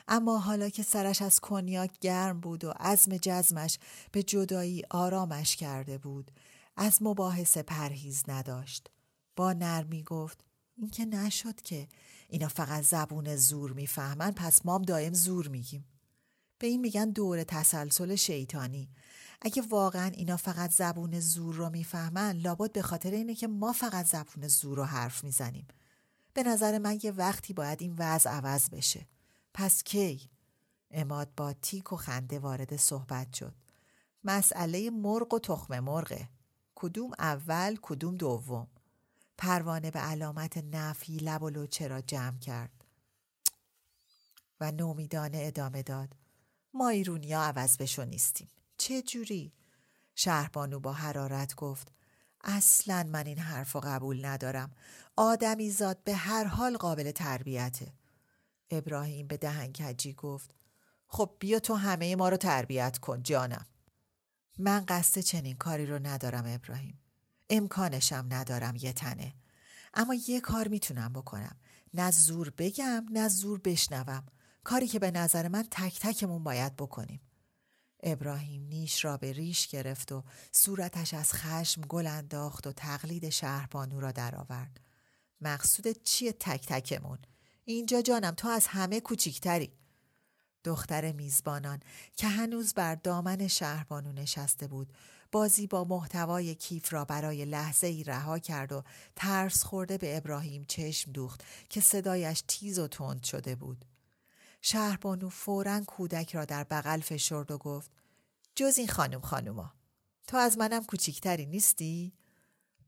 اما 0.08 0.38
حالا 0.38 0.70
که 0.70 0.84
سرش 0.84 1.22
از 1.22 1.40
کنیاک 1.40 2.00
گرم 2.00 2.40
بود 2.40 2.64
و 2.64 2.74
عزم 2.80 3.18
جزمش 3.18 3.80
به 4.12 4.24
جدایی 4.24 4.84
آرامش 4.90 5.56
کرده 5.56 5.98
بود 5.98 6.32
از 6.78 7.02
مباحث 7.02 7.58
پرهیز 7.58 8.24
نداشت. 8.28 8.90
با 9.36 9.54
نرمی 9.54 10.04
گفت 10.04 10.44
این 10.78 10.90
که 10.90 11.06
نشد 11.06 11.62
که 11.62 11.88
اینا 12.28 12.48
فقط 12.48 12.84
زبون 12.84 13.36
زور 13.36 13.74
می‌فهمن 13.74 14.32
پس 14.32 14.66
مام 14.66 14.82
دایم 14.82 15.14
زور 15.14 15.48
میگیم. 15.48 15.86
به 16.60 16.68
این 16.68 16.82
میگن 16.82 17.10
دور 17.10 17.44
تسلسل 17.44 18.16
شیطانی 18.16 18.90
اگه 19.42 19.62
واقعا 19.62 20.06
اینا 20.06 20.38
فقط 20.38 20.72
زبون 20.72 21.20
زور 21.20 21.56
رو 21.56 21.70
می‌فهمن 21.70 22.32
لابد 22.32 22.72
به 22.72 22.82
خاطر 22.82 23.12
اینه 23.12 23.36
که 23.36 23.48
ما 23.48 23.74
فقط 23.74 24.06
زبون 24.06 24.48
زور 24.48 24.78
رو 24.78 24.84
حرف 24.84 25.24
می‌زنیم. 25.24 25.68
به 26.34 26.44
نظر 26.44 26.78
من 26.78 27.00
یه 27.04 27.12
وقتی 27.12 27.54
باید 27.54 27.82
این 27.82 27.96
وضع 27.98 28.30
عوض 28.30 28.70
بشه. 28.70 29.08
پس 29.54 29.84
کی؟ 29.84 30.30
اماد 30.92 31.30
با 31.38 31.54
تیک 31.54 31.94
و 31.94 31.96
خنده 31.96 32.40
وارد 32.40 32.76
صحبت 32.76 33.34
شد. 33.34 33.56
مسئله 34.24 34.90
مرغ 34.90 35.34
و 35.34 35.40
تخم 35.40 35.80
مرغه. 35.80 36.30
کدوم 36.76 37.12
اول 37.20 37.78
کدوم 37.82 38.16
دوم؟ 38.16 38.68
پروانه 39.38 39.92
به 39.92 40.00
علامت 40.00 40.58
نفی 40.58 41.18
لب 41.18 41.44
و 41.44 41.50
لوچه 41.50 41.88
را 41.88 42.02
جمع 42.02 42.40
کرد. 42.40 42.86
و 44.60 44.72
نومیدانه 44.72 45.38
ادامه 45.42 45.84
داد. 45.84 46.16
ما 46.74 46.90
ایرونیا 46.90 47.42
عوض 47.42 47.78
بشو 47.78 48.06
نیستیم. 48.06 48.48
چه 48.78 49.02
جوری؟ 49.02 49.54
شهربانو 50.16 50.80
با 50.80 50.94
حرارت 50.94 51.56
گفت 51.56 51.92
اصلا 52.44 53.04
من 53.04 53.26
این 53.26 53.40
حرف 53.40 53.72
رو 53.72 53.82
قبول 53.84 54.26
ندارم. 54.26 54.72
آدمی 55.16 55.70
زاد 55.70 56.04
به 56.04 56.16
هر 56.16 56.44
حال 56.44 56.78
قابل 56.78 57.12
تربیته. 57.12 57.94
ابراهیم 58.72 59.28
به 59.28 59.38
دهنکجی 59.38 60.14
گفت 60.14 60.52
خب 61.08 61.36
بیا 61.40 61.60
تو 61.60 61.74
همه 61.74 62.16
ما 62.16 62.30
رو 62.30 62.38
تربیت 62.38 62.98
کن 62.98 63.24
جانم. 63.24 63.66
من 64.60 64.86
قصد 64.88 65.22
چنین 65.22 65.58
کاری 65.58 65.86
رو 65.86 66.00
ندارم 66.00 66.44
ابراهیم. 66.48 67.00
امکانشم 67.50 68.26
ندارم 68.30 68.76
یه 68.76 68.94
تنه. 68.94 69.34
اما 69.94 70.16
یه 70.28 70.42
کار 70.42 70.68
می‌تونم 70.68 71.14
بکنم. 71.14 71.56
نه 71.94 72.12
زور 72.12 72.54
بگم 72.58 73.06
نه 73.12 73.28
زور 73.28 73.60
بشنوم. 73.60 74.26
کاری 74.64 74.88
که 74.88 75.00
به 75.00 75.12
نظر 75.12 75.48
من 75.48 75.64
تک 75.72 76.00
تکمون 76.00 76.44
باید 76.44 76.76
بکنیم. 76.76 77.22
ابراهیم 78.12 78.64
نیش 78.64 79.06
را 79.06 79.18
به 79.18 79.34
ریش 79.34 79.68
گرفت 79.68 80.12
و 80.12 80.24
صورتش 80.52 81.14
از 81.14 81.34
خشم 81.34 81.82
گل 81.82 82.08
انداخت 82.08 82.68
و 82.68 82.72
تقلید 82.72 83.30
شهربانو 83.30 84.00
را 84.00 84.12
درآورد. 84.12 84.80
مقصود 85.42 86.04
چیه 86.04 86.32
تک 86.32 86.66
تکمون؟ 86.68 87.18
اینجا 87.66 88.02
جانم 88.02 88.32
تو 88.32 88.48
از 88.48 88.68
همه 88.68 89.00
کوچیکتری. 89.00 89.72
دختر 90.64 91.12
میزبانان 91.12 91.80
که 92.16 92.28
هنوز 92.28 92.74
بر 92.74 92.96
دامن 92.96 93.48
شهربانو 93.48 94.12
نشسته 94.12 94.68
بود 94.68 94.94
بازی 95.32 95.68
با 95.68 95.84
محتوای 95.84 96.56
کیف 96.56 96.94
را 96.94 97.06
برای 97.06 97.46
لحظه 97.46 97.88
ای 97.88 98.04
رها 98.04 98.40
کرد 98.40 98.72
و 98.72 98.84
ترس 99.16 99.64
خورده 99.64 99.98
به 99.98 100.18
ابراهیم 100.18 100.66
چشم 100.68 101.12
دوخت 101.12 101.44
که 101.70 101.82
صدایش 101.82 102.44
تیز 102.48 102.80
و 102.80 102.88
تند 102.88 103.24
شده 103.24 103.56
بود. 103.56 103.86
شهربانو 104.62 105.30
فورا 105.30 105.82
کودک 105.88 106.36
را 106.36 106.46
در 106.46 106.64
بغل 106.64 107.00
فشرد 107.00 107.52
و 107.52 107.58
گفت 107.58 107.92
جز 108.58 108.78
این 108.78 108.88
خانم 108.88 109.22
خانوما 109.22 109.74
تو 110.28 110.38
از 110.38 110.58
منم 110.58 110.84
کوچیکتری 110.84 111.46
نیستی؟ 111.46 112.14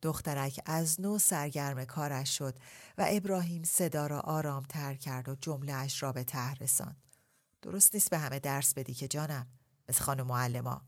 دخترک 0.02 0.62
از 0.66 1.02
نو 1.02 1.20
سرگرم 1.20 1.86
کارش 1.86 2.38
شد 2.38 2.60
و 2.98 3.06
ابراهیم 3.10 3.64
صدا 3.64 4.08
را 4.08 4.20
آرام 4.20 4.64
تر 4.64 4.96
کرد 4.96 5.30
و 5.30 5.36
جمله 5.36 5.74
اش 5.74 6.04
را 6.04 6.12
به 6.12 6.24
ته 6.24 6.54
رساند. 6.54 7.04
درست 7.62 7.94
نیست 7.94 8.10
به 8.10 8.18
همه 8.18 8.40
درس 8.40 8.74
بدی 8.74 8.94
که 8.94 9.08
جانم 9.08 9.48
مثل 9.90 10.04
خانم 10.04 10.28
معلما. 10.28 10.82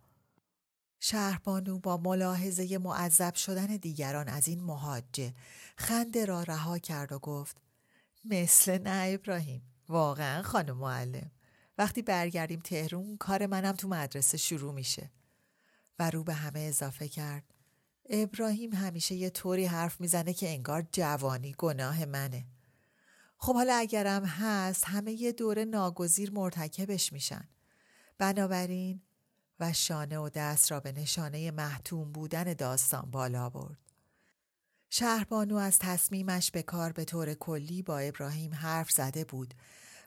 شهربانو 0.99 1.79
با 1.79 1.97
ملاحظه 1.97 2.77
معذب 2.77 3.35
شدن 3.35 3.65
دیگران 3.65 4.27
از 4.27 4.47
این 4.47 4.63
مهاجه 4.63 5.33
خنده 5.77 6.25
را 6.25 6.43
رها 6.43 6.77
کرد 6.77 7.11
و 7.11 7.19
گفت 7.19 7.57
مثل 8.25 8.77
نه 8.77 9.13
ابراهیم 9.13 9.61
واقعا 9.89 10.43
خانم 10.43 10.77
معلم 10.77 11.31
وقتی 11.81 12.01
برگردیم 12.01 12.59
تهرون 12.59 13.17
کار 13.17 13.45
منم 13.45 13.71
تو 13.71 13.87
مدرسه 13.87 14.37
شروع 14.37 14.73
میشه. 14.73 15.11
و 15.99 16.09
رو 16.09 16.23
به 16.23 16.33
همه 16.33 16.59
اضافه 16.59 17.07
کرد. 17.07 17.43
ابراهیم 18.09 18.73
همیشه 18.73 19.15
یه 19.15 19.29
طوری 19.29 19.65
حرف 19.65 20.01
می‌زنه 20.01 20.33
که 20.33 20.49
انگار 20.49 20.87
جوانی 20.91 21.55
گناه 21.57 22.05
منه. 22.05 22.45
خب 23.37 23.53
حالا 23.53 23.73
اگرم 23.73 24.25
هست 24.25 24.83
همه 24.87 25.11
یه 25.11 25.31
دوره 25.31 25.65
ناگزیر 25.65 26.31
مرتکبش 26.31 27.13
میشن. 27.13 27.49
بنابراین 28.17 29.01
و 29.59 29.73
شانه 29.73 30.19
و 30.19 30.29
دست 30.29 30.71
را 30.71 30.79
به 30.79 30.91
نشانه 30.91 31.51
محتوم 31.51 32.11
بودن 32.11 32.53
داستان 32.53 33.11
بالا 33.11 33.49
برد. 33.49 33.77
شهربانو 34.89 35.55
از 35.55 35.79
تصمیمش 35.79 36.51
به 36.51 36.63
کار 36.63 36.91
به 36.91 37.05
طور 37.05 37.33
کلی 37.33 37.81
با 37.81 37.99
ابراهیم 37.99 38.53
حرف 38.53 38.91
زده 38.91 39.25
بود. 39.25 39.53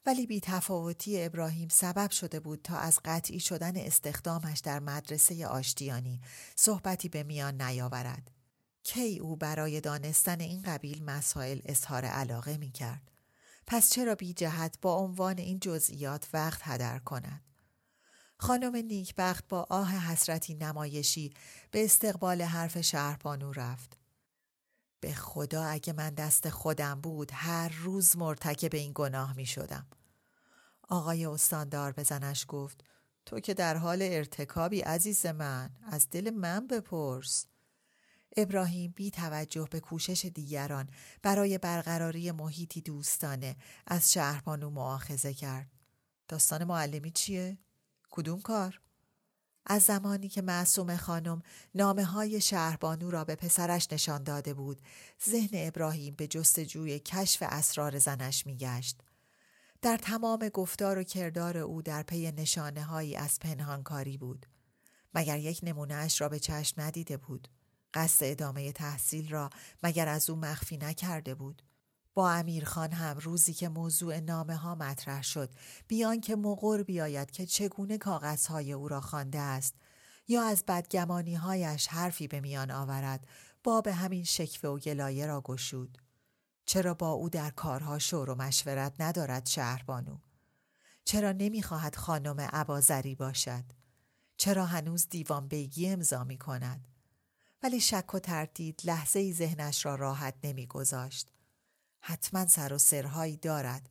ولی 0.07 0.27
بی 0.27 0.41
تفاوتی 0.41 1.23
ابراهیم 1.23 1.69
سبب 1.69 2.11
شده 2.11 2.41
بود 2.41 2.61
تا 2.63 2.77
از 2.77 3.01
قطعی 3.05 3.41
شدن 3.41 3.77
استخدامش 3.77 4.61
در 4.61 4.81
مدرسه 4.81 5.47
آشتیانی 5.47 6.21
صحبتی 6.57 7.09
به 7.09 7.23
میان 7.23 7.63
نیاورد. 7.63 8.31
کی 8.83 9.19
او 9.19 9.37
برای 9.37 9.81
دانستن 9.81 10.41
این 10.41 10.63
قبیل 10.63 11.05
مسائل 11.05 11.61
اظهار 11.65 12.05
علاقه 12.05 12.57
می 12.57 12.71
کرد؟ 12.71 13.11
پس 13.67 13.91
چرا 13.91 14.15
بی 14.15 14.33
جهت 14.33 14.79
با 14.83 14.97
عنوان 14.97 15.39
این 15.39 15.59
جزئیات 15.61 16.29
وقت 16.33 16.61
هدر 16.65 16.99
کند؟ 16.99 17.41
خانم 18.39 18.77
نیکبخت 18.77 19.49
با 19.49 19.67
آه 19.71 19.93
حسرتی 19.93 20.55
نمایشی 20.55 21.35
به 21.71 21.85
استقبال 21.85 22.43
حرف 22.43 22.81
شهربانو 22.81 23.53
رفت. 23.53 24.04
به 25.05 25.15
خدا 25.15 25.65
اگه 25.65 25.93
من 25.93 26.11
دست 26.11 26.49
خودم 26.49 27.01
بود 27.01 27.31
هر 27.33 27.69
روز 27.69 28.17
مرتکب 28.17 28.75
این 28.75 28.93
گناه 28.95 29.37
می 29.37 29.47
شدم. 29.47 29.87
آقای 30.89 31.27
استاندار 31.27 31.93
به 31.93 32.03
زنش 32.03 32.45
گفت 32.49 32.85
تو 33.27 33.41
که 33.41 33.55
در 33.55 33.77
حال 33.77 33.99
ارتکابی 34.03 34.81
عزیز 34.81 35.27
من 35.27 35.71
از 35.83 36.11
دل 36.11 36.31
من 36.31 36.67
بپرس. 36.67 37.47
ابراهیم 38.37 38.93
بی 38.97 39.11
توجه 39.11 39.69
به 39.71 39.81
کوشش 39.81 40.25
دیگران 40.25 40.89
برای 41.23 41.59
برقراری 41.59 42.31
محیطی 42.31 42.81
دوستانه 42.81 43.57
از 43.87 44.13
شهربانو 44.13 44.71
معاخزه 44.71 45.35
کرد. 45.35 45.71
داستان 46.29 46.65
معلمی 46.65 47.11
چیه؟ 47.11 47.59
کدوم 48.11 48.41
کار؟ 48.41 48.81
از 49.67 49.83
زمانی 49.83 50.29
که 50.29 50.43
معصوم 50.43 50.97
خانم 50.97 51.43
نامه 51.75 52.05
های 52.05 52.41
شهربانو 52.41 53.11
را 53.11 53.25
به 53.25 53.35
پسرش 53.35 53.93
نشان 53.93 54.23
داده 54.23 54.55
بود 54.55 54.81
ذهن 55.29 55.51
ابراهیم 55.53 56.15
به 56.15 56.27
جستجوی 56.27 56.99
کشف 56.99 57.43
اسرار 57.47 57.99
زنش 57.99 58.47
میگشت. 58.47 59.01
در 59.83 59.97
تمام 59.97 60.49
گفتار 60.49 60.99
و 60.99 61.03
کردار 61.03 61.59
او 61.59 61.83
در 61.83 62.03
پی 62.03 62.33
نشانه 62.33 62.83
هایی 62.83 63.17
از 63.17 63.39
پنهانکاری 63.41 64.17
بود. 64.17 64.47
مگر 65.15 65.39
یک 65.39 65.61
نمونهش 65.63 66.21
را 66.21 66.29
به 66.29 66.39
چشم 66.39 66.81
ندیده 66.81 67.17
بود؟ 67.17 67.49
قصد 67.95 68.25
ادامه 68.25 68.73
تحصیل 68.73 69.29
را 69.29 69.51
مگر 69.83 70.09
از 70.09 70.31
او 70.31 70.37
مخفی 70.37 70.77
نکرده 70.77 71.35
بود؟ 71.35 71.63
با 72.15 72.31
امیرخان 72.31 72.93
هم 72.93 73.19
روزی 73.19 73.55
که 73.55 73.69
موضوع 73.69 74.21
نامه 74.21 74.57
ها 74.57 74.75
مطرح 74.75 75.23
شد 75.23 75.51
بیان 75.89 76.21
که 76.21 76.37
مقر 76.37 76.83
بیاید 76.83 77.31
که 77.31 77.47
چگونه 77.47 77.99
کاغذهای 77.99 78.73
او 78.73 78.89
را 78.89 79.01
خوانده 79.01 79.39
است 79.39 79.75
یا 80.29 80.43
از 80.43 80.65
بدگمانی 80.69 81.35
هایش 81.35 81.87
حرفی 81.87 82.29
به 82.29 82.41
میان 82.41 82.71
آورد 82.71 83.27
با 83.65 83.81
به 83.81 83.93
همین 83.93 84.25
شکوه 84.25 84.71
و 84.71 84.79
گلایه 84.79 85.27
را 85.27 85.41
گشود. 85.41 85.99
چرا 86.67 86.95
با 86.95 87.11
او 87.11 87.29
در 87.29 87.51
کارها 87.51 87.99
شور 87.99 88.31
و 88.31 88.35
مشورت 88.35 88.95
ندارد 89.01 89.47
شهربانو؟ 89.47 90.19
چرا 91.05 91.33
نمی‌خواهد 91.33 91.97
خانم 91.97 92.41
عبازری 92.41 93.15
باشد؟ 93.15 93.65
چرا 94.37 94.67
هنوز 94.67 95.09
دیوان 95.09 95.49
بیگی 95.49 95.89
امضا 95.89 96.25
می 96.25 96.39
کند 96.39 96.89
ولی 97.63 97.81
شک 97.81 98.15
و 98.15 98.19
تردید 98.19 98.81
لحظه 98.85 99.19
ای 99.19 99.33
ذهنش 99.33 99.87
را 99.87 99.95
راحت 99.95 100.35
نمیگذاشت. 100.45 101.29
حتما 102.07 102.47
سر 102.47 102.73
و 102.73 102.79
سرهایی 102.79 103.37
دارد. 103.37 103.89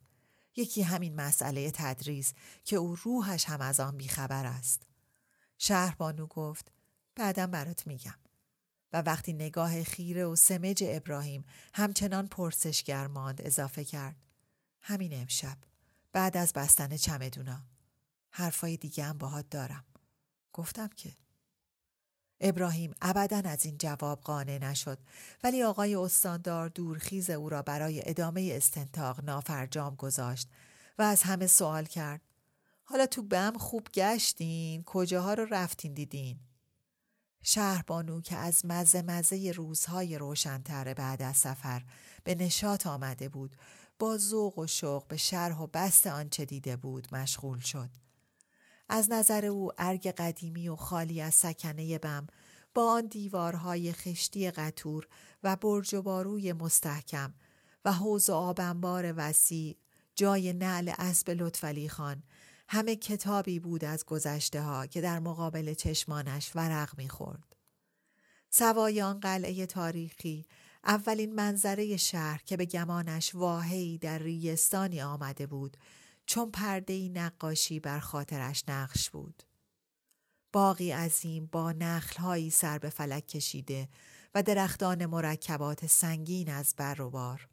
یکی 0.55 0.81
همین 0.81 1.15
مسئله 1.15 1.71
تدریس 1.71 2.33
که 2.63 2.75
او 2.75 2.95
روحش 2.95 3.45
هم 3.45 3.61
از 3.61 3.79
آن 3.79 3.97
بیخبر 3.97 4.45
است. 4.45 4.83
شهربانو 5.57 6.27
گفت 6.27 6.71
بعدم 7.15 7.51
برات 7.51 7.87
میگم. 7.87 8.19
و 8.93 9.01
وقتی 9.01 9.33
نگاه 9.33 9.83
خیره 9.83 10.25
و 10.25 10.35
سمج 10.35 10.83
ابراهیم 10.87 11.45
همچنان 11.73 12.27
پرسشگر 12.27 13.07
ماند 13.07 13.41
اضافه 13.41 13.83
کرد. 13.85 14.15
همین 14.81 15.21
امشب 15.21 15.57
بعد 16.11 16.37
از 16.37 16.53
بستن 16.53 16.97
چمدونا. 16.97 17.63
حرفای 18.29 18.77
دیگه 18.77 19.03
هم 19.03 19.17
باهات 19.17 19.49
دارم. 19.49 19.85
گفتم 20.53 20.87
که 20.87 21.15
ابراهیم 22.43 22.93
ابدا 23.01 23.41
از 23.45 23.65
این 23.65 23.77
جواب 23.77 24.21
قانع 24.21 24.57
نشد. 24.57 24.99
ولی 25.43 25.63
آقای 25.63 25.95
استاندار 25.95 26.69
دورخیز 26.69 27.29
او 27.29 27.49
را 27.49 27.61
برای 27.61 28.09
ادامه 28.09 28.53
استنتاق 28.55 29.23
نافرجام 29.23 29.95
گذاشت 29.95 30.49
و 30.97 31.01
از 31.01 31.23
همه 31.23 31.47
سوال 31.47 31.85
کرد. 31.85 32.21
حالا 32.83 33.05
تو 33.05 33.21
بم 33.21 33.53
خوب 33.57 33.87
گشتین؟ 33.93 34.83
کجاها 34.83 35.33
رو 35.33 35.47
رفتین 35.51 35.93
دیدین؟ 35.93 36.39
شهربانو 37.43 38.21
که 38.21 38.35
از 38.35 38.65
مزه 38.65 39.01
مزه 39.01 39.51
روزهای 39.51 40.17
روشنتر 40.17 40.93
بعد 40.93 41.21
از 41.21 41.37
سفر 41.37 41.83
به 42.23 42.35
نشاط 42.35 42.87
آمده 42.87 43.29
بود 43.29 43.55
با 43.99 44.17
ذوق 44.17 44.59
و 44.59 44.67
شوق 44.67 45.07
به 45.07 45.17
شرح 45.17 45.57
و 45.59 45.67
بست 45.67 46.07
آنچه 46.07 46.45
دیده 46.45 46.75
بود 46.75 47.07
مشغول 47.15 47.59
شد. 47.59 47.89
از 48.89 49.11
نظر 49.11 49.45
او 49.45 49.71
ارگ 49.77 50.07
قدیمی 50.07 50.69
و 50.69 50.75
خالی 50.75 51.21
از 51.21 51.35
سکنه 51.35 51.97
بم 51.97 52.27
با 52.73 52.91
آن 52.91 53.05
دیوارهای 53.05 53.93
خشتی 53.93 54.51
قطور 54.51 55.07
و 55.43 55.55
برج 55.55 55.95
و 55.95 56.01
باروی 56.01 56.53
مستحکم 56.53 57.33
و 57.85 57.91
حوز 57.93 58.29
و 58.29 58.33
آبنبار 58.33 59.13
وسیع 59.17 59.77
جای 60.15 60.53
نعل 60.53 60.91
اسب 60.97 61.29
لطفعلی 61.29 61.89
خان 61.89 62.23
همه 62.69 62.95
کتابی 62.95 63.59
بود 63.59 63.85
از 63.85 64.05
گذشته 64.05 64.61
ها 64.61 64.87
که 64.87 65.01
در 65.01 65.19
مقابل 65.19 65.73
چشمانش 65.73 66.51
ورق 66.55 66.97
می‌خورد. 66.97 67.55
سوای 68.49 69.01
آن 69.01 69.19
قلعه 69.19 69.65
تاریخی 69.65 70.45
اولین 70.83 71.35
منظره 71.35 71.97
شهر 71.97 72.41
که 72.45 72.57
به 72.57 72.65
گمانش 72.65 73.35
واهی 73.35 73.97
در 73.97 74.17
ریستانی 74.17 75.01
آمده 75.01 75.47
بود 75.47 75.77
چون 76.25 76.51
پرده 76.51 77.09
نقاشی 77.09 77.79
بر 77.79 77.99
خاطرش 77.99 78.63
نقش 78.67 79.09
بود. 79.09 79.43
باقی 80.53 80.91
عظیم 80.91 81.49
با 81.51 81.71
نخلهایی 81.71 82.49
سر 82.49 82.77
به 82.77 82.89
فلک 82.89 83.27
کشیده 83.27 83.89
و 84.35 84.43
درختان 84.43 85.05
مرکبات 85.05 85.85
سنگین 85.85 86.49
از 86.49 86.73
بر 86.77 87.01
و 87.01 87.09
بار. 87.09 87.47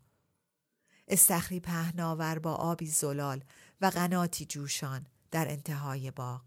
استخری 1.08 1.60
پهناور 1.60 2.38
با 2.38 2.54
آبی 2.54 2.86
زلال 2.86 3.44
و 3.80 3.86
قناتی 3.86 4.44
جوشان 4.44 5.06
در 5.30 5.48
انتهای 5.48 6.10
باغ. 6.10 6.42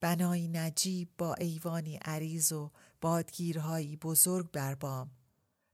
بنایی 0.00 0.48
نجیب 0.48 1.08
با 1.18 1.34
ایوانی 1.34 1.96
عریض 1.96 2.52
و 2.52 2.70
بادگیرهایی 3.00 3.96
بزرگ 3.96 4.50
بر 4.50 4.74
بام. 4.74 5.10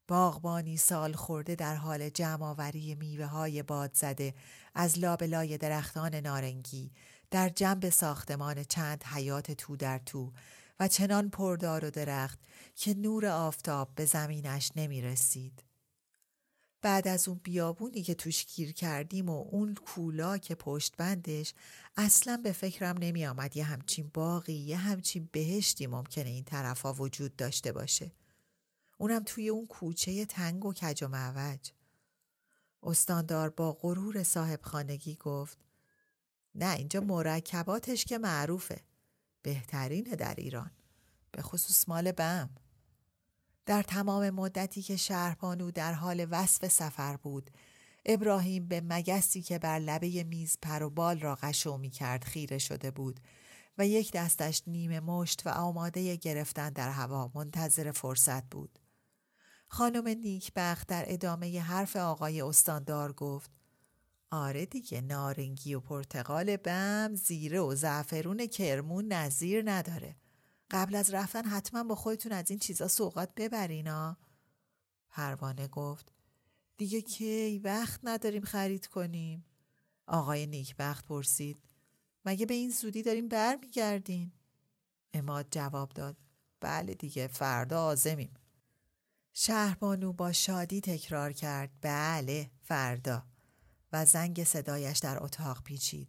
باغبانی 0.08 0.76
سال 0.76 1.12
خورده 1.12 1.54
در 1.54 1.74
حال 1.74 2.08
جمعآوری 2.08 2.94
میوه 2.94 3.26
های 3.26 3.62
باد 3.62 3.94
زده 3.94 4.34
از 4.74 4.98
لابلای 4.98 5.58
درختان 5.58 6.14
نارنگی 6.14 6.90
در 7.30 7.48
جنب 7.48 7.90
ساختمان 7.90 8.64
چند 8.64 9.04
حیات 9.04 9.52
تو 9.52 9.76
در 9.76 9.98
تو 9.98 10.32
و 10.80 10.88
چنان 10.88 11.30
پردار 11.30 11.84
و 11.84 11.90
درخت 11.90 12.38
که 12.74 12.94
نور 12.94 13.26
آفتاب 13.26 13.88
به 13.94 14.04
زمینش 14.04 14.72
نمی 14.76 15.02
رسید. 15.02 15.62
بعد 16.82 17.08
از 17.08 17.28
اون 17.28 17.40
بیابونی 17.42 18.02
که 18.02 18.14
توش 18.14 18.46
گیر 18.46 18.72
کردیم 18.72 19.28
و 19.28 19.44
اون 19.50 19.74
کولا 19.74 20.38
که 20.38 20.54
پشت 20.54 20.96
بندش 20.96 21.54
اصلا 21.96 22.36
به 22.36 22.52
فکرم 22.52 22.96
نمی 22.98 23.26
آمد 23.26 23.56
یه 23.56 23.64
همچین 23.64 24.10
باقی 24.14 24.52
یه 24.52 24.76
همچین 24.76 25.28
بهشتی 25.32 25.86
ممکنه 25.86 26.28
این 26.28 26.44
طرف 26.44 26.80
ها 26.80 26.92
وجود 26.92 27.36
داشته 27.36 27.72
باشه. 27.72 28.12
اونم 28.98 29.22
توی 29.26 29.48
اون 29.48 29.66
کوچه 29.66 30.24
تنگ 30.24 30.64
و 30.64 30.72
کج 30.72 31.04
و 31.04 31.08
معوج. 31.08 31.70
استاندار 32.82 33.50
با 33.50 33.72
غرور 33.72 34.22
صاحب 34.22 34.60
خانگی 34.62 35.14
گفت 35.14 35.58
نه 36.54 36.74
اینجا 36.74 37.00
مرکباتش 37.00 38.04
که 38.04 38.18
معروفه. 38.18 38.80
بهترینه 39.42 40.16
در 40.16 40.34
ایران. 40.34 40.70
به 41.32 41.42
خصوص 41.42 41.88
مال 41.88 42.12
بم. 42.12 42.50
در 43.66 43.82
تمام 43.82 44.30
مدتی 44.30 44.82
که 44.82 44.96
شهربانو 44.96 45.70
در 45.70 45.92
حال 45.92 46.26
وصف 46.30 46.68
سفر 46.68 47.16
بود 47.16 47.50
ابراهیم 48.04 48.68
به 48.68 48.80
مگسی 48.80 49.42
که 49.42 49.58
بر 49.58 49.78
لبه 49.78 50.24
میز 50.24 50.58
پر 50.62 50.82
و 50.82 50.90
بال 50.90 51.20
را 51.20 51.34
قشو 51.34 51.76
می 51.76 51.90
کرد 51.90 52.24
خیره 52.24 52.58
شده 52.58 52.90
بود 52.90 53.20
و 53.78 53.86
یک 53.86 54.12
دستش 54.12 54.62
نیمه 54.66 55.00
مشت 55.00 55.46
و 55.46 55.48
آماده 55.48 56.16
گرفتن 56.16 56.70
در 56.70 56.90
هوا 56.90 57.30
منتظر 57.34 57.90
فرصت 57.90 58.44
بود. 58.44 58.78
خانم 59.68 60.08
نیکبخت 60.08 60.88
در 60.88 61.04
ادامه 61.08 61.60
حرف 61.60 61.96
آقای 61.96 62.42
استاندار 62.42 63.12
گفت 63.12 63.50
آره 64.30 64.66
دیگه 64.66 65.00
نارنگی 65.00 65.74
و 65.74 65.80
پرتقال 65.80 66.56
بم 66.56 67.14
زیره 67.14 67.60
و 67.60 67.74
زعفرون 67.74 68.46
کرمون 68.46 69.12
نظیر 69.12 69.70
نداره. 69.70 70.16
قبل 70.70 70.94
از 70.94 71.14
رفتن 71.14 71.44
حتما 71.44 71.84
با 71.84 71.94
خودتون 71.94 72.32
از 72.32 72.50
این 72.50 72.58
چیزا 72.58 72.88
سوقات 72.88 73.30
ببرینا 73.36 74.16
پروانه 75.10 75.68
گفت 75.68 76.12
دیگه 76.76 77.00
کی 77.00 77.58
وقت 77.58 78.00
نداریم 78.04 78.44
خرید 78.44 78.86
کنیم؟ 78.86 79.44
آقای 80.06 80.46
نیکبخت 80.46 81.06
پرسید 81.06 81.62
مگه 82.24 82.46
به 82.46 82.54
این 82.54 82.70
زودی 82.70 83.02
داریم 83.02 83.28
برمیگردین؟ 83.28 84.32
اماد 85.14 85.46
جواب 85.50 85.88
داد 85.88 86.16
بله 86.60 86.94
دیگه 86.94 87.26
فردا 87.26 87.84
آزمیم. 87.84 88.34
شهربانو 89.38 90.12
با 90.12 90.32
شادی 90.32 90.80
تکرار 90.80 91.32
کرد. 91.32 91.70
بله 91.80 92.50
فردا. 92.62 93.26
و 93.92 94.04
زنگ 94.04 94.44
صدایش 94.44 94.98
در 94.98 95.22
اتاق 95.22 95.62
پیچید. 95.62 96.08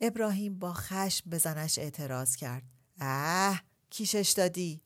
ابراهیم 0.00 0.58
با 0.58 0.72
خشم 0.72 1.30
به 1.30 1.38
زنش 1.38 1.78
اعتراض 1.78 2.36
کرد. 2.36 2.62
اه 3.00 3.62
کیشش 3.90 4.34
دادی؟ 4.36 4.82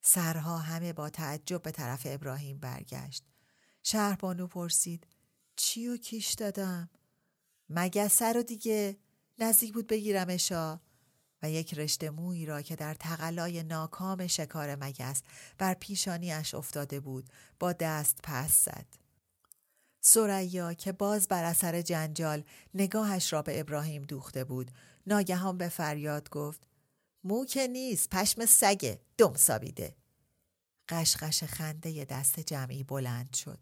سرها 0.00 0.58
همه 0.58 0.92
با 0.92 1.10
تعجب 1.10 1.62
به 1.62 1.70
طرف 1.70 2.02
ابراهیم 2.04 2.58
برگشت. 2.58 3.24
شهربانو 3.82 4.46
پرسید. 4.46 5.06
چی 5.56 5.88
و 5.88 5.96
کیش 5.96 6.32
دادم؟ 6.34 6.90
سر 8.08 8.32
رو 8.32 8.42
دیگه 8.42 8.96
نزدیک 9.38 9.72
بود 9.72 9.86
بگیرمشا؟ 9.86 10.80
و 11.42 11.50
یک 11.50 11.74
رشته 11.74 12.10
مویی 12.10 12.46
را 12.46 12.62
که 12.62 12.76
در 12.76 12.94
تقلای 12.94 13.62
ناکام 13.62 14.26
شکار 14.26 14.76
مگس 14.76 15.22
بر 15.58 15.74
پیشانیش 15.74 16.54
افتاده 16.54 17.00
بود 17.00 17.30
با 17.58 17.72
دست 17.72 18.18
پس 18.22 18.64
زد. 18.64 18.86
سریا 20.00 20.74
که 20.74 20.92
باز 20.92 21.28
بر 21.28 21.44
اثر 21.44 21.82
جنجال 21.82 22.42
نگاهش 22.74 23.32
را 23.32 23.42
به 23.42 23.60
ابراهیم 23.60 24.02
دوخته 24.02 24.44
بود 24.44 24.70
ناگهان 25.06 25.58
به 25.58 25.68
فریاد 25.68 26.30
گفت 26.30 26.66
مو 27.24 27.44
که 27.44 27.66
نیست 27.66 28.10
پشم 28.10 28.46
سگه 28.46 29.00
دم 29.18 29.34
سابیده. 29.34 29.96
قشقش 30.88 31.44
خنده 31.44 32.04
دست 32.04 32.40
جمعی 32.40 32.84
بلند 32.84 33.34
شد. 33.34 33.58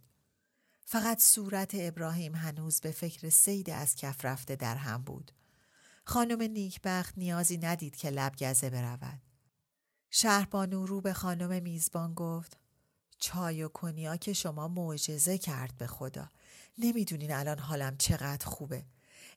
فقط 0.85 1.23
صورت 1.23 1.71
ابراهیم 1.75 2.35
هنوز 2.35 2.81
به 2.81 2.91
فکر 2.91 3.29
سید 3.29 3.71
از 3.71 3.97
کف 3.97 4.25
رفته 4.25 4.57
در 4.57 4.77
هم 4.77 5.03
بود. 5.03 5.33
خانم 6.09 6.43
نیکبخت 6.43 7.19
نیازی 7.19 7.59
ندید 7.59 7.97
که 7.97 8.11
لبگزه 8.11 8.71
برود. 8.71 9.21
شهربانو 10.11 10.87
رو 10.87 11.01
به 11.01 11.13
خانم 11.13 11.63
میزبان 11.63 12.15
گفت 12.15 12.59
چای 13.19 13.63
و 13.63 13.69
کنیا 13.69 14.17
که 14.17 14.33
شما 14.33 14.69
معجزه 14.69 15.39
کرد 15.39 15.77
به 15.79 15.87
خدا. 15.87 16.31
نمی‌دونین 16.79 17.33
الان 17.33 17.59
حالم 17.59 17.97
چقدر 17.97 18.47
خوبه. 18.47 18.85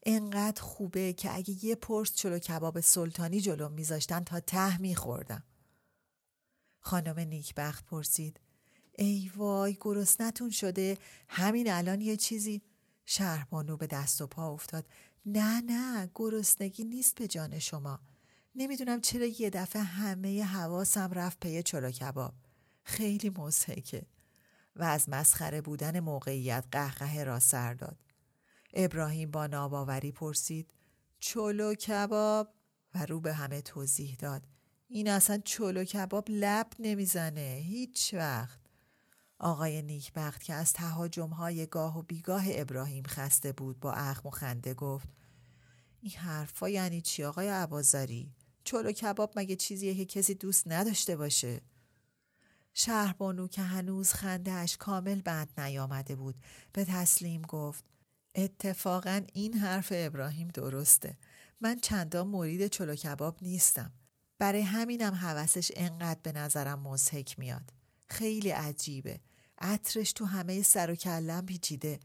انقدر 0.04 0.62
خوبه 0.62 1.14
که 1.14 1.36
اگه 1.36 1.66
یه 1.66 1.76
پرس 1.76 2.14
چلو 2.14 2.40
کباب 2.40 2.80
سلطانی 2.80 3.42
جلو 3.42 3.70
میذاشتن 3.70 4.24
تا 4.24 4.40
ته 4.40 4.82
میخوردم. 4.82 5.44
خانم 6.80 7.20
نیکبخت 7.20 7.86
پرسید 7.86 8.40
ای 8.98 9.32
وای 9.36 9.78
گرسنتون 9.82 10.50
شده. 10.50 10.98
همین 11.28 11.72
الان 11.72 12.02
یه 12.02 12.18
چیزی؟ 12.18 12.62
شهربانو 13.06 13.78
به 13.78 13.88
دست 13.88 14.22
و 14.22 14.28
پا 14.28 14.54
افتاد. 14.54 14.86
نه 15.26 15.62
نه 15.62 16.10
گرسنگی 16.16 16.84
نیست 16.84 17.16
به 17.16 17.28
جان 17.28 17.60
شما. 17.60 18.00
نمی‌دونم 18.56 19.02
چرا 19.02 19.26
یه 19.26 19.50
دفعه 19.50 19.82
همه 19.82 20.44
حواسم 20.44 21.12
رفت 21.12 21.40
پی 21.40 21.64
چلو 21.64 21.92
کباب. 21.92 22.34
خیلی 22.84 23.30
مزهکه 23.30 24.06
و 24.76 24.84
از 24.84 25.10
مسخره 25.10 25.62
بودن 25.62 26.00
موقعیت 26.00 26.66
قهقه 26.72 27.24
را 27.24 27.40
سر 27.40 27.74
داد. 27.74 27.98
ابراهیم 28.74 29.32
با 29.32 29.48
ناباوری 29.48 30.12
پرسید 30.12 30.74
چلو 31.20 31.74
کباب؟ 31.74 32.54
و 32.96 33.06
رو 33.06 33.20
به 33.20 33.34
همه 33.34 33.62
توضیح 33.62 34.16
داد. 34.16 34.48
این 34.88 35.10
اصلا 35.10 35.38
چلو 35.38 35.84
کباب 35.84 36.26
لب 36.30 36.68
نمی‌زنه 36.80 37.62
هیچ 37.64 38.14
وقت. 38.14 38.61
آقای 39.44 39.82
نیکبخت 39.82 40.44
که 40.44 40.54
از 40.54 40.76
های 41.38 41.66
گاه 41.66 41.98
و 41.98 42.02
بیگاه 42.02 42.44
ابراهیم 42.48 43.04
خسته 43.08 43.52
بود 43.52 43.80
با 43.80 43.94
اخم 43.94 44.28
و 44.28 44.32
خنده 44.32 44.74
گفت 44.74 45.08
این 46.02 46.12
حرفا 46.12 46.70
یعنی 46.70 47.02
چی 47.02 47.24
آقای 47.24 47.50
عبازاری؟ 47.50 48.32
چلو 48.64 48.92
کباب 48.92 49.34
مگه 49.36 49.56
چیزیه 49.56 49.96
که 49.96 50.06
کسی 50.06 50.34
دوست 50.34 50.64
نداشته 50.68 51.16
باشه؟ 51.16 51.62
شهربانو 52.74 53.48
که 53.48 53.62
هنوز 53.62 54.14
خندهش 54.14 54.78
کامل 54.78 55.22
بند 55.22 55.50
نیامده 55.58 56.16
بود 56.16 56.36
به 56.74 56.86
تسلیم 56.86 57.42
گفت 57.42 57.86
اتفاقا 58.36 59.22
این 59.34 59.54
حرف 59.54 59.88
ابراهیم 59.96 60.48
درسته 60.48 61.18
من 61.62 61.80
چندان 61.80 62.28
مرید 62.28 62.68
چلو 62.68 62.96
کباب 62.96 63.38
نیستم 63.42 63.92
برای 64.40 64.62
همینم 64.62 65.14
حوسش 65.14 65.72
انقدر 65.76 66.20
به 66.24 66.32
نظرم 66.32 66.80
مزهک 66.80 67.40
میاد 67.40 67.74
خیلی 68.08 68.50
عجیبه 68.50 69.20
عطرش 69.62 70.14
تو 70.14 70.26
همه 70.26 70.62
سر 70.62 70.92
و 70.92 70.96
کلم 70.96 71.46
پیچیده. 71.46 72.00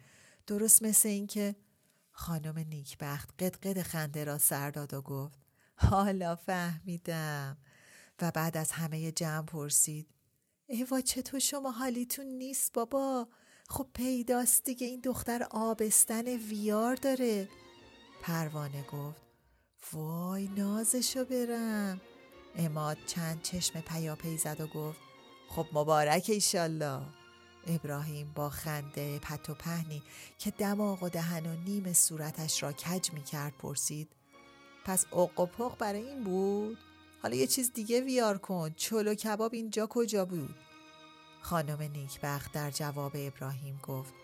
درست 0.46 0.82
مثل 0.82 1.08
اینکه 1.08 1.56
خانم 2.12 2.58
نیکبخت 2.58 3.42
قدقد 3.42 3.82
خنده 3.82 4.24
را 4.24 4.38
سر 4.38 4.70
داد 4.70 4.94
و 4.94 5.02
گفت 5.02 5.38
حالا 5.76 6.36
فهمیدم. 6.36 7.58
و 8.22 8.30
بعد 8.30 8.56
از 8.56 8.72
همه 8.72 9.12
جمع 9.12 9.46
پرسید 9.46 10.08
ایوا 10.66 11.00
چطور 11.00 11.40
شما 11.40 11.70
حالیتون 11.70 12.26
نیست 12.26 12.72
بابا؟ 12.72 13.28
خب 13.68 13.86
پیداست 13.94 14.64
دیگه 14.64 14.86
این 14.86 15.00
دختر 15.00 15.46
آبستن 15.50 16.28
ویار 16.28 16.94
داره. 16.94 17.48
پروانه 18.22 18.82
گفت 18.82 19.22
وای 19.92 20.48
نازشو 20.48 21.24
برم. 21.24 22.00
اماد 22.56 22.98
چند 23.06 23.42
چشم 23.42 23.80
پیاپی 23.80 24.36
زد 24.36 24.60
و 24.60 24.66
گفت 24.66 24.98
خب 25.48 25.66
مبارک 25.72 26.26
ایشالله. 26.28 27.02
ابراهیم 27.66 28.32
با 28.34 28.50
خنده 28.50 29.18
پت 29.18 29.50
و 29.50 29.54
پهنی 29.54 30.02
که 30.38 30.50
دماغ 30.50 31.02
و 31.02 31.08
دهن 31.08 31.46
و 31.46 31.56
نیم 31.64 31.92
صورتش 31.92 32.62
را 32.62 32.72
کج 32.72 33.12
می 33.12 33.22
کرد 33.22 33.54
پرسید 33.58 34.08
پس 34.84 35.06
اق 35.12 35.76
برای 35.78 36.08
این 36.08 36.24
بود؟ 36.24 36.78
حالا 37.22 37.36
یه 37.36 37.46
چیز 37.46 37.72
دیگه 37.72 38.00
ویار 38.00 38.38
کن 38.38 38.70
چلو 38.76 39.14
کباب 39.14 39.54
اینجا 39.54 39.86
کجا 39.86 40.24
بود؟ 40.24 40.54
خانم 41.40 41.82
نیکبخت 41.82 42.52
در 42.52 42.70
جواب 42.70 43.12
ابراهیم 43.14 43.80
گفت 43.82 44.14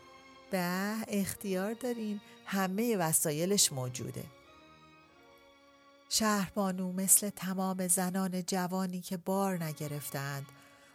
به 0.51 0.93
اختیار 1.09 1.73
دارین 1.75 2.21
همه 2.47 2.97
وسایلش 2.97 3.73
موجوده 3.73 4.25
شهربانو 6.09 6.93
مثل 6.93 7.31
تمام 7.31 7.89
زنان 7.89 8.43
جوانی 8.43 9.01
که 9.01 9.17
بار 9.17 9.65
نگرفتند 9.65 10.47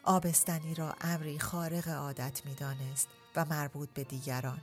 آبستنی 0.07 0.75
را 0.75 0.95
امری 1.01 1.39
خارق 1.39 1.87
عادت 1.87 2.41
می 2.45 2.53
دانست 2.55 3.07
و 3.35 3.45
مربوط 3.45 3.89
به 3.89 4.03
دیگران. 4.03 4.61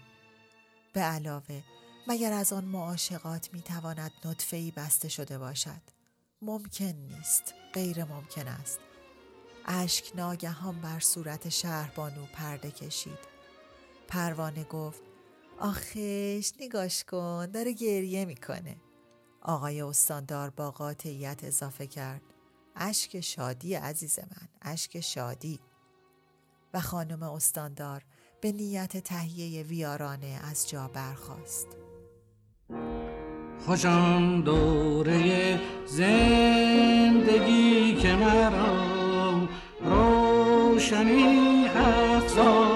به 0.93 1.01
علاوه 1.01 1.63
مگر 2.09 2.33
از 2.33 2.53
آن 2.53 2.65
معاشقات 2.65 3.49
می 3.53 3.63
تواند 3.63 4.13
نطفه 4.25 4.73
بسته 4.77 5.09
شده 5.09 5.39
باشد. 5.39 5.81
ممکن 6.43 6.85
نیست. 6.85 7.55
غیر 7.75 8.05
ممکن 8.05 8.49
است. 8.49 8.79
اشک 9.65 10.13
ناگهان 10.15 10.81
بر 10.81 11.01
صورت 11.01 11.49
شهربانو 11.49 12.27
پرده 12.33 12.71
کشید. 12.71 13.19
پروانه 14.09 14.65
گفت 14.65 15.03
آخش 15.59 16.53
نگاش 16.61 17.05
کن 17.05 17.47
داره 17.47 17.73
گریه 17.73 18.25
می‌کنه. 18.25 18.77
آقای 19.43 19.83
استاندار 19.83 20.51
با 20.51 20.71
قاطعیت 20.71 21.45
اضافه 21.45 21.87
کرد. 21.87 22.34
اشک 22.77 23.21
شادی 23.21 23.75
عزیز 23.75 24.19
من 24.19 24.49
اشک 24.63 25.01
شادی. 25.01 25.61
و 26.75 26.81
خانم 26.81 27.23
استاندار 27.23 28.03
به 28.41 28.53
نیت 28.53 28.97
تهیه 28.97 29.63
ویارانه 29.63 30.41
از 30.51 30.69
جا 30.69 30.89
برخاست. 30.89 31.67
خوشم 33.67 34.43
دوره 34.43 35.61
زندگی 35.87 37.95
که 37.95 38.15
مرا 38.15 39.49
روشنی 39.85 41.69
افزای 41.69 42.74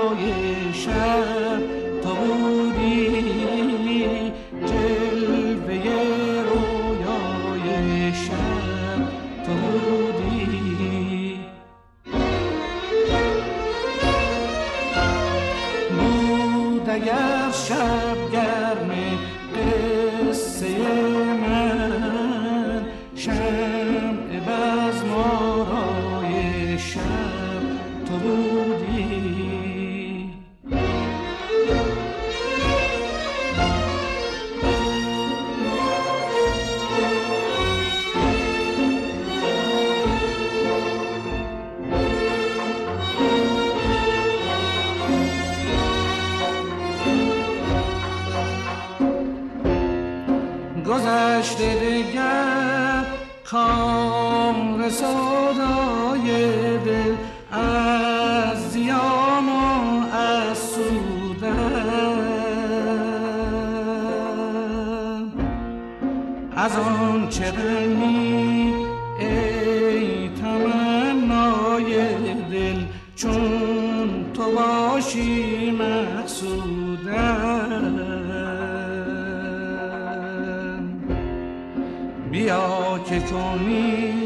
از 66.59 66.77
آن 66.77 67.29
چه 67.29 67.51
غمی 67.51 68.75
ای 69.21 70.29
تمنای 70.29 71.95
دل 72.51 72.81
چون 73.17 74.33
تو 74.35 74.43
باشی 74.53 75.71
مقصودن 75.71 77.19
بیا 82.31 83.01
که 83.09 83.21
کنی 83.21 84.18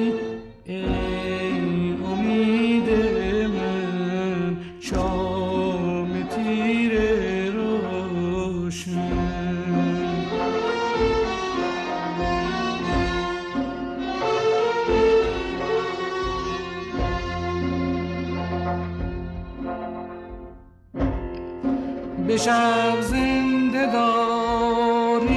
شب 22.45 23.01
زنده 23.01 23.93
داری 23.93 25.33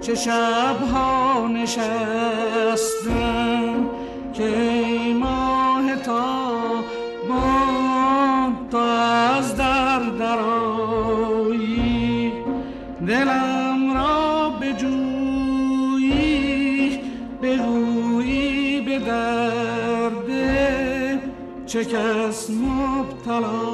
چه 0.00 0.14
شبها 0.14 1.48
نشستم 1.48 2.94
که 4.32 4.52
ماه 5.20 5.96
تا 5.96 6.64
با 7.28 7.42
تو 8.70 8.76
از 8.76 9.56
در 9.56 9.98
درایی 10.18 11.42
دلم 13.06 13.94
را 13.94 14.50
بجویی 14.60 15.40
بگویی 17.42 18.80
به 18.80 18.98
درد 18.98 20.28
چه 21.66 21.84
کس 21.84 22.50
مبتلایی 22.50 23.73